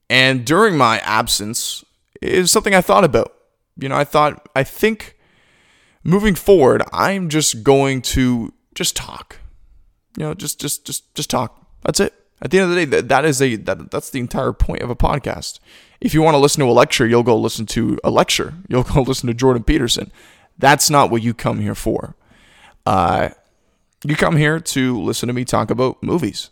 And 0.10 0.46
during 0.46 0.78
my 0.78 1.00
absence, 1.00 1.84
is 2.22 2.52
something 2.52 2.76
I 2.76 2.82
thought 2.82 3.04
about. 3.04 3.34
You 3.78 3.90
know, 3.90 3.96
I 3.96 4.04
thought, 4.04 4.48
I 4.56 4.64
think 4.64 5.18
moving 6.04 6.36
forward, 6.36 6.84
I'm 6.94 7.30
just 7.30 7.64
going 7.64 8.02
to 8.04 8.54
just 8.76 8.96
talk. 8.96 9.38
You 10.18 10.26
know, 10.26 10.34
just 10.34 10.60
just 10.60 10.86
just 10.86 11.14
just 11.16 11.30
talk. 11.30 11.66
That's 11.84 12.00
it. 12.00 12.14
At 12.42 12.52
the 12.52 12.60
end 12.60 12.70
of 12.72 12.76
the 12.76 12.86
day, 12.86 12.86
that, 12.86 13.10
that 13.10 13.26
is 13.26 13.42
a 13.42 13.56
that, 13.58 13.92
that's 13.92 14.10
the 14.10 14.20
entire 14.20 14.54
point 14.54 14.82
of 14.82 14.90
a 14.90 14.96
podcast. 14.96 15.60
If 16.00 16.14
you 16.14 16.22
want 16.22 16.34
to 16.36 16.40
listen 16.40 16.62
to 16.62 16.70
a 16.70 16.74
lecture, 16.74 17.06
you'll 17.08 17.24
go 17.24 17.38
listen 17.38 17.66
to 17.68 17.98
a 18.04 18.10
lecture. 18.10 18.56
You'll 18.68 18.84
go 18.96 19.02
listen 19.02 19.28
to 19.28 19.34
Jordan 19.34 19.64
Peterson. 19.64 20.12
That's 20.58 20.90
not 20.90 21.10
what 21.12 21.24
you 21.24 21.34
come 21.34 21.60
here 21.60 21.76
for. 21.76 22.16
uh, 22.86 23.30
you 24.04 24.16
come 24.16 24.36
here 24.36 24.60
to 24.60 25.00
listen 25.00 25.28
to 25.28 25.34
me 25.34 25.46
talk 25.46 25.70
about 25.70 26.02
movies. 26.02 26.50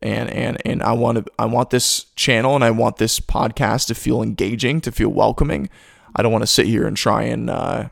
And, 0.00 0.30
and 0.30 0.56
and 0.64 0.82
I 0.82 0.92
want 0.92 1.18
to 1.18 1.32
I 1.38 1.46
want 1.46 1.70
this 1.70 2.04
channel 2.16 2.54
and 2.56 2.64
I 2.64 2.70
want 2.70 2.96
this 2.96 3.20
podcast 3.20 3.86
to 3.88 3.94
feel 3.94 4.22
engaging, 4.22 4.80
to 4.82 4.92
feel 4.92 5.10
welcoming. 5.10 5.68
I 6.14 6.22
don't 6.22 6.32
want 6.32 6.42
to 6.42 6.46
sit 6.48 6.66
here 6.66 6.86
and 6.86 6.96
try 6.96 7.22
and 7.22 7.48
uh, 7.50 7.88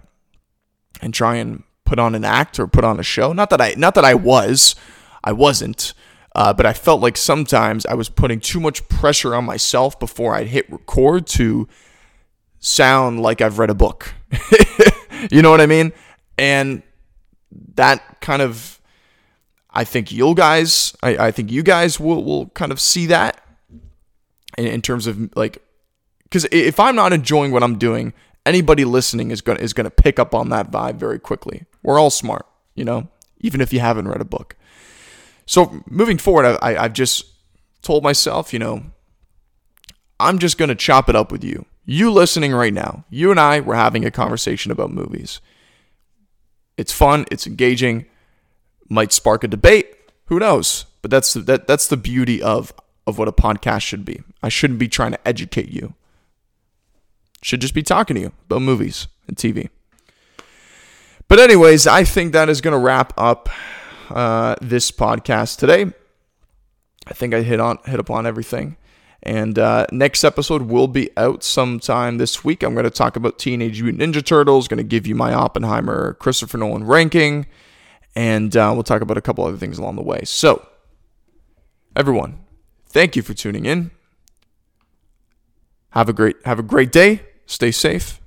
and 1.00 1.14
try 1.14 1.36
and 1.36 1.62
put 1.84 1.98
on 1.98 2.14
an 2.14 2.24
act 2.24 2.58
or 2.58 2.66
put 2.66 2.84
on 2.84 3.00
a 3.00 3.02
show. 3.02 3.32
Not 3.32 3.50
that 3.50 3.60
I 3.60 3.74
not 3.76 3.94
that 3.94 4.04
I 4.04 4.14
was, 4.14 4.74
I 5.24 5.32
wasn't, 5.32 5.92
uh, 6.34 6.52
but 6.52 6.66
I 6.66 6.72
felt 6.72 7.00
like 7.00 7.16
sometimes 7.16 7.84
I 7.86 7.94
was 7.94 8.08
putting 8.08 8.40
too 8.40 8.60
much 8.60 8.88
pressure 8.88 9.34
on 9.34 9.44
myself 9.44 9.98
before 9.98 10.34
I'd 10.34 10.46
hit 10.46 10.70
record 10.70 11.26
to 11.28 11.68
sound 12.60 13.20
like 13.20 13.40
I've 13.40 13.58
read 13.58 13.70
a 13.70 13.74
book. 13.74 14.14
you 15.30 15.42
know 15.42 15.50
what 15.50 15.60
I 15.60 15.66
mean? 15.66 15.92
And 16.38 16.82
that 17.74 18.20
kind 18.20 18.42
of, 18.42 18.80
I 19.70 19.84
think 19.84 20.12
you 20.12 20.34
guys, 20.34 20.96
I, 21.02 21.26
I 21.26 21.30
think 21.32 21.50
you 21.50 21.62
guys 21.62 21.98
will, 21.98 22.22
will 22.22 22.46
kind 22.50 22.70
of 22.70 22.80
see 22.80 23.06
that 23.06 23.44
in, 24.56 24.66
in 24.66 24.82
terms 24.82 25.06
of 25.06 25.36
like, 25.36 25.62
because 26.24 26.46
if 26.52 26.78
I'm 26.78 26.94
not 26.94 27.12
enjoying 27.12 27.50
what 27.50 27.64
I'm 27.64 27.76
doing, 27.76 28.12
anybody 28.46 28.84
listening 28.84 29.30
is 29.30 29.40
gonna 29.40 29.60
is 29.60 29.72
gonna 29.72 29.90
pick 29.90 30.18
up 30.18 30.34
on 30.34 30.48
that 30.50 30.70
vibe 30.70 30.96
very 30.96 31.18
quickly. 31.18 31.66
We're 31.82 31.98
all 31.98 32.10
smart, 32.10 32.46
you 32.74 32.84
know, 32.84 33.08
even 33.38 33.60
if 33.60 33.72
you 33.72 33.80
haven't 33.80 34.08
read 34.08 34.20
a 34.20 34.24
book. 34.24 34.56
So 35.46 35.82
moving 35.86 36.18
forward, 36.18 36.58
I, 36.62 36.76
I've 36.76 36.92
just 36.92 37.24
told 37.82 38.02
myself, 38.02 38.52
you 38.52 38.58
know, 38.58 38.84
I'm 40.18 40.38
just 40.38 40.58
gonna 40.58 40.74
chop 40.74 41.08
it 41.08 41.16
up 41.16 41.32
with 41.32 41.44
you. 41.44 41.66
You 41.84 42.10
listening 42.10 42.52
right 42.52 42.72
now, 42.72 43.04
you 43.10 43.30
and 43.30 43.40
I 43.40 43.60
were 43.60 43.74
having 43.74 44.04
a 44.04 44.10
conversation 44.10 44.70
about 44.70 44.92
movies. 44.92 45.40
It's 46.76 46.92
fun, 46.92 47.26
it's 47.30 47.46
engaging, 47.46 48.06
might 48.88 49.12
spark 49.12 49.44
a 49.44 49.48
debate. 49.48 49.94
Who 50.26 50.38
knows? 50.38 50.86
But 51.02 51.10
that's 51.10 51.34
that 51.34 51.66
that's 51.66 51.88
the 51.88 51.96
beauty 51.96 52.42
of 52.42 52.72
of 53.06 53.18
what 53.18 53.28
a 53.28 53.32
podcast 53.32 53.80
should 53.82 54.04
be. 54.04 54.22
I 54.42 54.48
shouldn't 54.48 54.78
be 54.78 54.88
trying 54.88 55.12
to 55.12 55.28
educate 55.28 55.68
you. 55.70 55.94
Should 57.42 57.60
just 57.60 57.74
be 57.74 57.82
talking 57.82 58.16
to 58.16 58.20
you 58.20 58.32
about 58.46 58.62
movies 58.62 59.08
and 59.26 59.36
TV. 59.36 59.70
But 61.28 61.38
anyways, 61.38 61.86
I 61.86 62.04
think 62.04 62.32
that 62.32 62.48
is 62.48 62.60
going 62.60 62.72
to 62.72 62.78
wrap 62.78 63.12
up 63.16 63.48
uh, 64.10 64.56
this 64.60 64.90
podcast 64.90 65.58
today. 65.58 65.92
I 67.06 67.14
think 67.14 67.34
I 67.34 67.42
hit 67.42 67.60
on 67.60 67.78
hit 67.86 68.00
upon 68.00 68.26
everything. 68.26 68.76
And 69.22 69.58
uh, 69.58 69.86
next 69.92 70.24
episode 70.24 70.62
will 70.62 70.88
be 70.88 71.10
out 71.16 71.44
sometime 71.44 72.18
this 72.18 72.42
week. 72.42 72.62
I'm 72.62 72.72
going 72.72 72.84
to 72.84 72.90
talk 72.90 73.16
about 73.16 73.38
Teenage 73.38 73.82
Mutant 73.82 74.14
Ninja 74.14 74.24
Turtles. 74.24 74.66
Going 74.66 74.78
to 74.78 74.84
give 74.84 75.06
you 75.06 75.14
my 75.14 75.32
Oppenheimer 75.32 76.14
Christopher 76.14 76.58
Nolan 76.58 76.84
ranking, 76.84 77.46
and 78.16 78.56
uh, 78.56 78.70
we'll 78.72 78.82
talk 78.82 79.02
about 79.02 79.18
a 79.18 79.20
couple 79.20 79.44
other 79.44 79.58
things 79.58 79.78
along 79.78 79.96
the 79.96 80.02
way. 80.02 80.22
So, 80.24 80.66
everyone, 81.94 82.38
thank 82.86 83.14
you 83.14 83.22
for 83.22 83.34
tuning 83.34 83.66
in. 83.66 83.90
Have 85.90 86.08
a 86.08 86.12
great 86.12 86.36
have 86.44 86.58
a 86.58 86.62
great 86.62 86.90
day. 86.90 87.20
Stay 87.50 87.72
safe, 87.72 88.20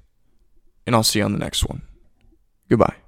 and 0.86 0.94
I'll 0.94 1.02
see 1.02 1.20
you 1.20 1.26
on 1.26 1.32
the 1.32 1.40
next 1.40 1.64
one. 1.64 1.82
Goodbye. 2.68 2.98